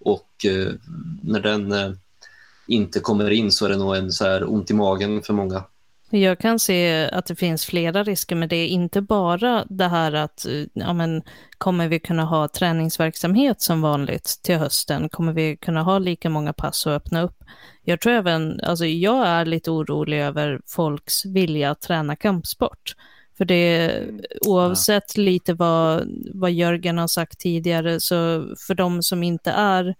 Och 0.00 0.44
eh, 0.44 0.72
när 1.22 1.40
den 1.40 1.72
eh, 1.72 1.92
inte 2.66 3.00
kommer 3.00 3.30
in 3.30 3.52
så 3.52 3.64
är 3.64 3.68
det 3.68 3.76
nog 3.76 3.96
en 3.96 4.12
så 4.12 4.24
här 4.24 4.50
ont 4.52 4.70
i 4.70 4.74
magen 4.74 5.22
för 5.22 5.32
många. 5.32 5.64
Jag 6.20 6.38
kan 6.38 6.58
se 6.58 7.10
att 7.10 7.26
det 7.26 7.36
finns 7.36 7.66
flera 7.66 8.04
risker 8.04 8.36
med 8.36 8.48
det, 8.48 8.66
inte 8.66 9.00
bara 9.00 9.64
det 9.64 9.88
här 9.88 10.12
att 10.12 10.46
ja, 10.72 10.92
men, 10.92 11.22
kommer 11.58 11.88
vi 11.88 12.00
kunna 12.00 12.24
ha 12.24 12.48
träningsverksamhet 12.48 13.60
som 13.60 13.82
vanligt 13.82 14.40
till 14.42 14.56
hösten? 14.56 15.08
Kommer 15.08 15.32
vi 15.32 15.56
kunna 15.56 15.82
ha 15.82 15.98
lika 15.98 16.30
många 16.30 16.52
pass 16.52 16.86
och 16.86 16.92
öppna 16.92 17.22
upp? 17.22 17.36
Jag 17.82 18.00
tror 18.00 18.12
även, 18.12 18.60
alltså 18.60 18.86
jag 18.86 19.26
är 19.26 19.44
lite 19.44 19.70
orolig 19.70 20.20
över 20.20 20.60
folks 20.66 21.24
vilja 21.24 21.70
att 21.70 21.80
träna 21.80 22.16
kampsport. 22.16 22.94
För 23.38 23.44
det, 23.44 24.00
oavsett 24.46 25.16
lite 25.16 25.54
vad, 25.54 26.08
vad 26.34 26.52
Jörgen 26.52 26.98
har 26.98 27.08
sagt 27.08 27.40
tidigare, 27.40 28.00
så 28.00 28.46
för 28.66 28.74
de 28.74 29.02
som 29.02 29.22
inte 29.22 29.50
är 29.50 29.94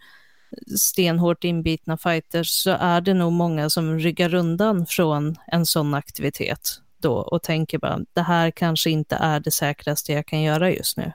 stenhårt 0.79 1.45
inbitna 1.45 1.97
fighters 1.97 2.49
så 2.49 2.71
är 2.71 3.01
det 3.01 3.15
nog 3.15 3.33
många 3.33 3.71
som 3.71 3.99
ryggar 3.99 4.35
undan 4.35 4.87
från 4.87 5.37
en 5.47 5.67
sån 5.67 5.95
aktivitet 5.95 6.81
då 7.03 7.13
och 7.13 7.43
tänker 7.43 7.79
bara 7.79 8.01
det 8.15 8.23
här 8.23 8.51
kanske 8.51 8.91
inte 8.91 9.17
är 9.17 9.41
det 9.41 9.51
säkraste 9.51 10.13
jag 10.13 10.27
kan 10.27 10.43
göra 10.43 10.71
just 10.71 10.97
nu. 10.97 11.13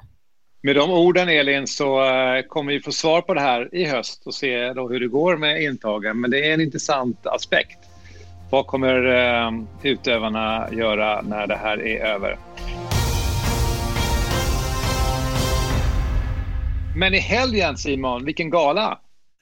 Med 0.61 0.75
de 0.75 0.91
orden 0.91 1.29
Elin 1.29 1.67
så 1.67 2.05
eh, 2.05 2.41
kommer 2.41 2.73
vi 2.73 2.79
få 2.79 2.91
svar 2.91 3.21
på 3.21 3.33
det 3.33 3.41
här 3.41 3.75
i 3.75 3.85
höst 3.85 4.27
och 4.27 4.33
se 4.33 4.73
då 4.73 4.89
hur 4.89 4.99
det 4.99 5.07
går 5.07 5.37
med 5.37 5.63
intagen. 5.63 6.21
Men 6.21 6.31
det 6.31 6.49
är 6.49 6.53
en 6.53 6.61
intressant 6.61 7.27
aspekt. 7.27 7.79
Vad 8.51 8.67
kommer 8.67 9.05
eh, 9.05 9.51
utövarna 9.83 10.69
göra 10.71 11.21
när 11.21 11.47
det 11.47 11.55
här 11.55 11.87
är 11.87 12.05
över? 12.05 12.37
Men 16.95 17.13
i 17.13 17.19
helgen 17.19 17.77
Simon, 17.77 18.25
vilken 18.25 18.49
gala! 18.49 18.99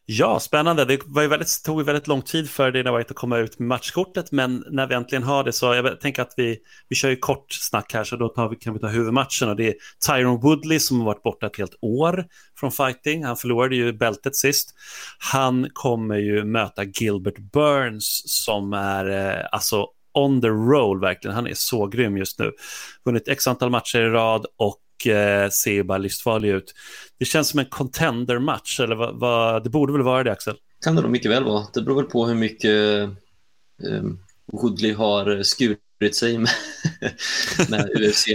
Ja, 0.09 0.39
spännande. 0.39 0.85
Det 0.85 0.99
var 1.05 1.21
ju 1.21 1.27
väldigt, 1.27 1.63
tog 1.63 1.79
ju 1.79 1.85
väldigt 1.85 2.07
lång 2.07 2.21
tid 2.21 2.49
för 2.49 2.71
Dana 2.71 2.97
White 2.97 3.09
att 3.09 3.15
komma 3.15 3.37
ut 3.37 3.59
med 3.59 3.67
matchkortet, 3.67 4.31
men 4.31 4.63
när 4.69 4.87
vi 4.87 4.95
äntligen 4.95 5.23
har 5.23 5.43
det 5.43 5.53
så 5.53 5.73
jag 5.73 6.01
tänker 6.01 6.21
att 6.21 6.33
vi, 6.37 6.57
vi 6.89 6.95
kör 6.95 7.09
ju 7.09 7.15
kort 7.15 7.53
snack 7.53 7.93
här, 7.93 8.03
så 8.03 8.15
då 8.15 8.29
tar 8.29 8.49
vi, 8.49 8.55
kan 8.55 8.73
vi 8.73 8.79
ta 8.79 8.87
huvudmatchen 8.87 9.49
och 9.49 9.55
det 9.55 9.67
är 9.67 9.75
Tyron 10.07 10.39
Woodley 10.39 10.79
som 10.79 10.99
har 10.99 11.05
varit 11.05 11.23
borta 11.23 11.45
ett 11.47 11.57
helt 11.57 11.75
år 11.81 12.25
från 12.59 12.71
fighting. 12.71 13.23
Han 13.23 13.37
förlorade 13.37 13.75
ju 13.75 13.93
bältet 13.93 14.35
sist. 14.35 14.73
Han 15.31 15.69
kommer 15.73 16.17
ju 16.17 16.43
möta 16.43 16.83
Gilbert 16.83 17.37
Burns 17.37 18.23
som 18.25 18.73
är 18.73 19.09
eh, 19.09 19.45
alltså 19.51 19.87
on 20.13 20.41
the 20.41 20.47
roll 20.47 21.01
verkligen. 21.01 21.35
Han 21.35 21.47
är 21.47 21.53
så 21.53 21.87
grym 21.87 22.17
just 22.17 22.39
nu. 22.39 22.51
Vunnit 23.05 23.27
x 23.27 23.47
antal 23.47 23.69
matcher 23.69 23.99
i 23.99 24.09
rad 24.09 24.45
och 24.57 24.77
eh, 25.05 25.49
ser 25.49 25.71
ju 25.71 25.83
bara 25.83 25.97
livsfarlig 25.97 26.49
ut. 26.49 26.73
Det 27.19 27.25
känns 27.25 27.49
som 27.49 27.59
en 27.59 27.65
contender-match, 27.65 28.79
eller 28.79 28.95
vad, 28.95 29.19
vad, 29.19 29.63
det 29.63 29.69
borde 29.69 29.93
väl 29.93 30.01
vara 30.01 30.23
det 30.23 30.31
Axel? 30.31 30.55
Kan 30.83 30.95
det 30.95 31.01
nog 31.01 31.11
mycket 31.11 31.31
väl 31.31 31.43
vara. 31.43 31.67
Det 31.73 31.81
beror 31.81 31.95
väl 31.95 32.11
på 32.11 32.27
hur 32.27 32.35
mycket 32.35 33.03
eh, 33.83 34.03
Woodley 34.53 34.93
har 34.93 35.43
skurit 35.43 36.15
sig 36.15 36.37
med, 36.37 36.49
med 37.69 37.89
UFC. 37.95 38.25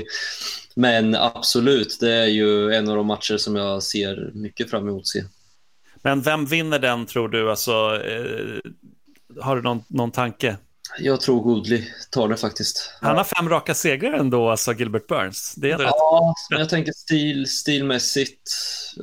Men 0.77 1.14
absolut, 1.14 2.01
det 2.01 2.12
är 2.12 2.27
ju 2.27 2.72
en 2.72 2.88
av 2.88 2.96
de 2.96 3.07
matcher 3.07 3.37
som 3.37 3.57
jag 3.57 3.83
ser 3.83 4.31
mycket 4.35 4.70
fram 4.70 4.88
emot 4.88 5.01
att 5.01 5.07
se. 5.07 5.25
Men 6.03 6.22
vem 6.22 6.46
vinner 6.46 6.79
den 6.79 7.07
tror 7.07 7.29
du? 7.29 7.51
Alltså, 7.51 8.03
eh, 8.05 8.61
har 9.40 9.57
du 9.57 9.62
någon, 9.62 9.83
någon 9.88 10.11
tanke? 10.11 10.57
Jag 10.98 11.20
tror 11.20 11.42
Woodley 11.44 11.85
tar 12.11 12.28
det 12.28 12.37
faktiskt. 12.37 12.90
Han 13.00 13.16
har 13.16 13.24
fem 13.24 13.48
raka 13.48 13.74
segrar 13.74 14.12
ändå, 14.12 14.50
alltså 14.50 14.72
Gilbert 14.72 15.07
Burns. 15.07 15.55
Det 15.57 15.70
är 15.70 15.83
ja, 15.83 16.35
men 16.50 16.59
jag 16.59 16.68
tänker 16.68 16.92
stil, 16.92 17.46
stilmässigt. 17.46 18.50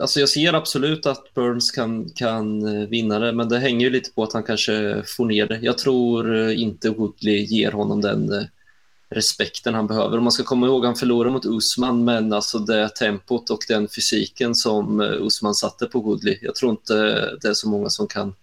Alltså 0.01 0.19
jag 0.19 0.29
ser 0.29 0.53
absolut 0.53 1.05
att 1.05 1.33
Burns 1.33 1.71
kan, 1.71 2.09
kan 2.09 2.67
eh, 2.81 2.87
vinna 2.87 3.19
det, 3.19 3.31
men 3.31 3.49
det 3.49 3.59
hänger 3.59 3.85
ju 3.85 3.89
lite 3.89 4.11
på 4.11 4.23
att 4.23 4.33
han 4.33 4.43
kanske 4.43 5.03
får 5.17 5.25
ner 5.25 5.47
det. 5.47 5.59
Jag 5.61 5.77
tror 5.77 6.37
eh, 6.37 6.61
inte 6.61 6.89
Woodley 6.89 7.43
ger 7.43 7.71
honom 7.71 8.01
den 8.01 8.33
eh, 8.33 8.43
respekten 9.09 9.73
han 9.73 9.87
behöver. 9.87 10.17
Om 10.17 10.23
man 10.23 10.31
ska 10.31 10.43
komma 10.43 10.67
ihåg, 10.67 10.85
han 10.85 10.95
förlorade 10.95 11.33
mot 11.33 11.45
Usman, 11.45 12.03
men 12.03 12.33
alltså 12.33 12.59
det 12.59 12.89
tempot 12.89 13.49
och 13.49 13.63
den 13.67 13.87
fysiken 13.87 14.55
som 14.55 15.01
Usman 15.01 15.55
satte 15.55 15.85
på 15.85 15.99
Woodley, 15.99 16.37
jag 16.41 16.55
tror 16.55 16.71
inte 16.71 16.93
det 17.41 17.47
är 17.47 17.53
så 17.53 17.69
många 17.69 17.89
som 17.89 18.07
kan 18.07 18.35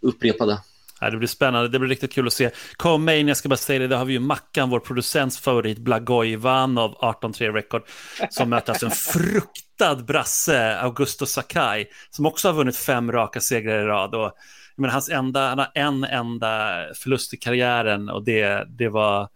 upprepa 0.00 0.46
det. 0.46 0.58
Ja, 1.00 1.10
det 1.10 1.16
blir 1.16 1.28
spännande, 1.28 1.68
det 1.68 1.78
blir 1.78 1.88
riktigt 1.88 2.12
kul 2.12 2.26
att 2.26 2.32
se. 2.32 2.50
Come 2.76 3.16
jag 3.16 3.36
ska 3.36 3.48
bara 3.48 3.56
säga 3.56 3.78
det, 3.78 3.88
där 3.88 3.96
har 3.96 4.04
vi 4.04 4.12
ju 4.12 4.18
Mackan, 4.18 4.70
vår 4.70 4.80
producents 4.80 5.38
favorit, 5.38 5.78
Blagojevan 5.78 6.78
av 6.78 6.94
18-3 6.94 7.52
Record, 7.52 7.82
som 8.30 8.50
möter 8.50 8.72
alltså 8.72 8.86
en 8.86 8.92
fruktad 8.92 9.96
brasse, 9.96 10.78
Augusto 10.78 11.26
Sakai, 11.26 11.86
som 12.10 12.26
också 12.26 12.48
har 12.48 12.52
vunnit 12.52 12.76
fem 12.76 13.12
raka 13.12 13.40
segrar 13.40 13.82
i 13.82 13.84
rad. 13.84 14.14
Och, 14.14 14.32
men 14.76 14.90
hans 14.90 15.08
enda, 15.08 15.48
han 15.48 15.58
har 15.58 15.70
en 15.74 16.04
enda 16.04 16.84
förlust 16.94 17.34
i 17.34 17.36
karriären 17.36 18.08
och 18.08 18.24
det, 18.24 18.64
det 18.68 18.88
var, 18.88 19.28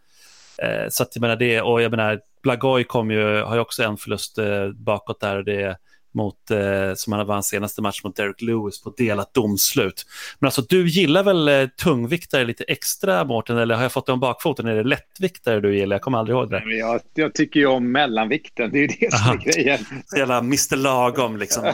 eh, 0.58 0.88
så 0.90 1.02
att 1.02 1.16
jag 1.16 1.20
menar 1.20 1.36
det, 1.36 1.60
och 1.60 1.82
jag 1.82 1.90
menar, 1.90 2.20
Blagoj 2.42 2.84
kom 2.84 3.10
ju, 3.10 3.42
har 3.42 3.54
ju 3.54 3.60
också 3.60 3.82
en 3.82 3.96
förlust 3.96 4.38
eh, 4.38 4.68
bakåt 4.68 5.20
där 5.20 5.36
och 5.36 5.44
det 5.44 5.78
mot, 6.14 6.50
eh, 6.50 6.94
som 6.94 7.12
han 7.12 7.26
vann 7.26 7.42
senaste 7.42 7.82
match 7.82 8.04
mot 8.04 8.16
Derek 8.16 8.42
Lewis 8.42 8.82
på 8.82 8.90
delat 8.96 9.34
domslut. 9.34 10.06
Men 10.38 10.46
alltså 10.46 10.62
du 10.62 10.88
gillar 10.88 11.22
väl 11.22 11.48
eh, 11.48 11.66
tungviktare 11.66 12.44
lite 12.44 12.64
extra 12.64 13.24
Mårten, 13.24 13.58
eller 13.58 13.74
har 13.74 13.82
jag 13.82 13.92
fått 13.92 14.06
det 14.06 14.12
om 14.12 14.20
bakfoten? 14.20 14.66
Är 14.66 14.74
det 14.74 14.82
lättviktare 14.82 15.60
du 15.60 15.76
gillar? 15.76 15.94
Jag 15.94 16.02
kommer 16.02 16.18
aldrig 16.18 16.36
ihåg 16.36 16.50
det. 16.50 16.62
Jag, 16.64 17.00
jag 17.14 17.34
tycker 17.34 17.60
ju 17.60 17.66
om 17.66 17.92
mellanvikten, 17.92 18.70
det 18.70 18.78
är 18.78 18.80
ju 18.80 18.86
det 18.86 19.12
som 19.12 19.32
är 19.32 19.36
grejen. 19.36 19.78
Så 20.06 20.18
jävla 20.18 20.38
Mr 20.38 20.76
Lagom 20.76 21.36
liksom. 21.36 21.64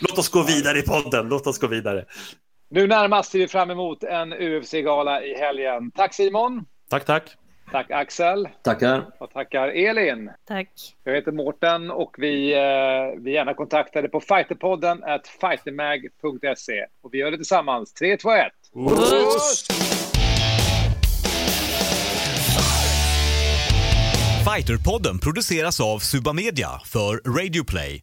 Låt 0.00 0.18
oss 0.18 0.28
gå 0.28 0.42
vidare 0.42 0.78
i 0.78 0.82
podden, 0.82 1.28
låt 1.28 1.46
oss 1.46 1.58
gå 1.58 1.66
vidare. 1.66 2.04
Nu 2.70 2.86
närmast 2.86 3.30
ser 3.30 3.38
vi 3.38 3.48
fram 3.48 3.70
emot 3.70 4.02
en 4.02 4.32
UFC-gala 4.32 5.22
i 5.22 5.34
helgen. 5.34 5.90
Tack 5.90 6.14
Simon! 6.14 6.64
Tack, 6.90 7.04
tack! 7.04 7.36
Tack 7.70 7.90
Axel. 7.90 8.48
Tackar. 8.62 9.06
Och 9.18 9.30
tackar 9.30 9.68
Elin. 9.68 10.30
Tack. 10.44 10.68
Jag 11.04 11.14
heter 11.14 11.32
Mårten 11.32 11.90
och 11.90 12.14
vi, 12.18 12.52
eh, 12.52 13.20
vi 13.22 13.32
gärna 13.32 13.54
kontaktade 13.54 14.08
på 14.08 14.20
fighterpodden 14.20 15.04
at 15.04 15.28
fightermag.se. 15.28 16.86
Och 17.02 17.14
vi 17.14 17.18
gör 17.18 17.30
det 17.30 17.36
tillsammans. 17.36 17.92
3, 17.92 18.16
2, 18.16 18.30
1. 18.30 18.52
Puss! 18.74 19.66
Fighterpodden 24.54 25.18
produceras 25.18 25.80
av 25.80 25.98
Suba 25.98 26.32
Media 26.32 26.68
för 26.84 27.38
Radio 27.38 27.64
Play. 27.64 28.02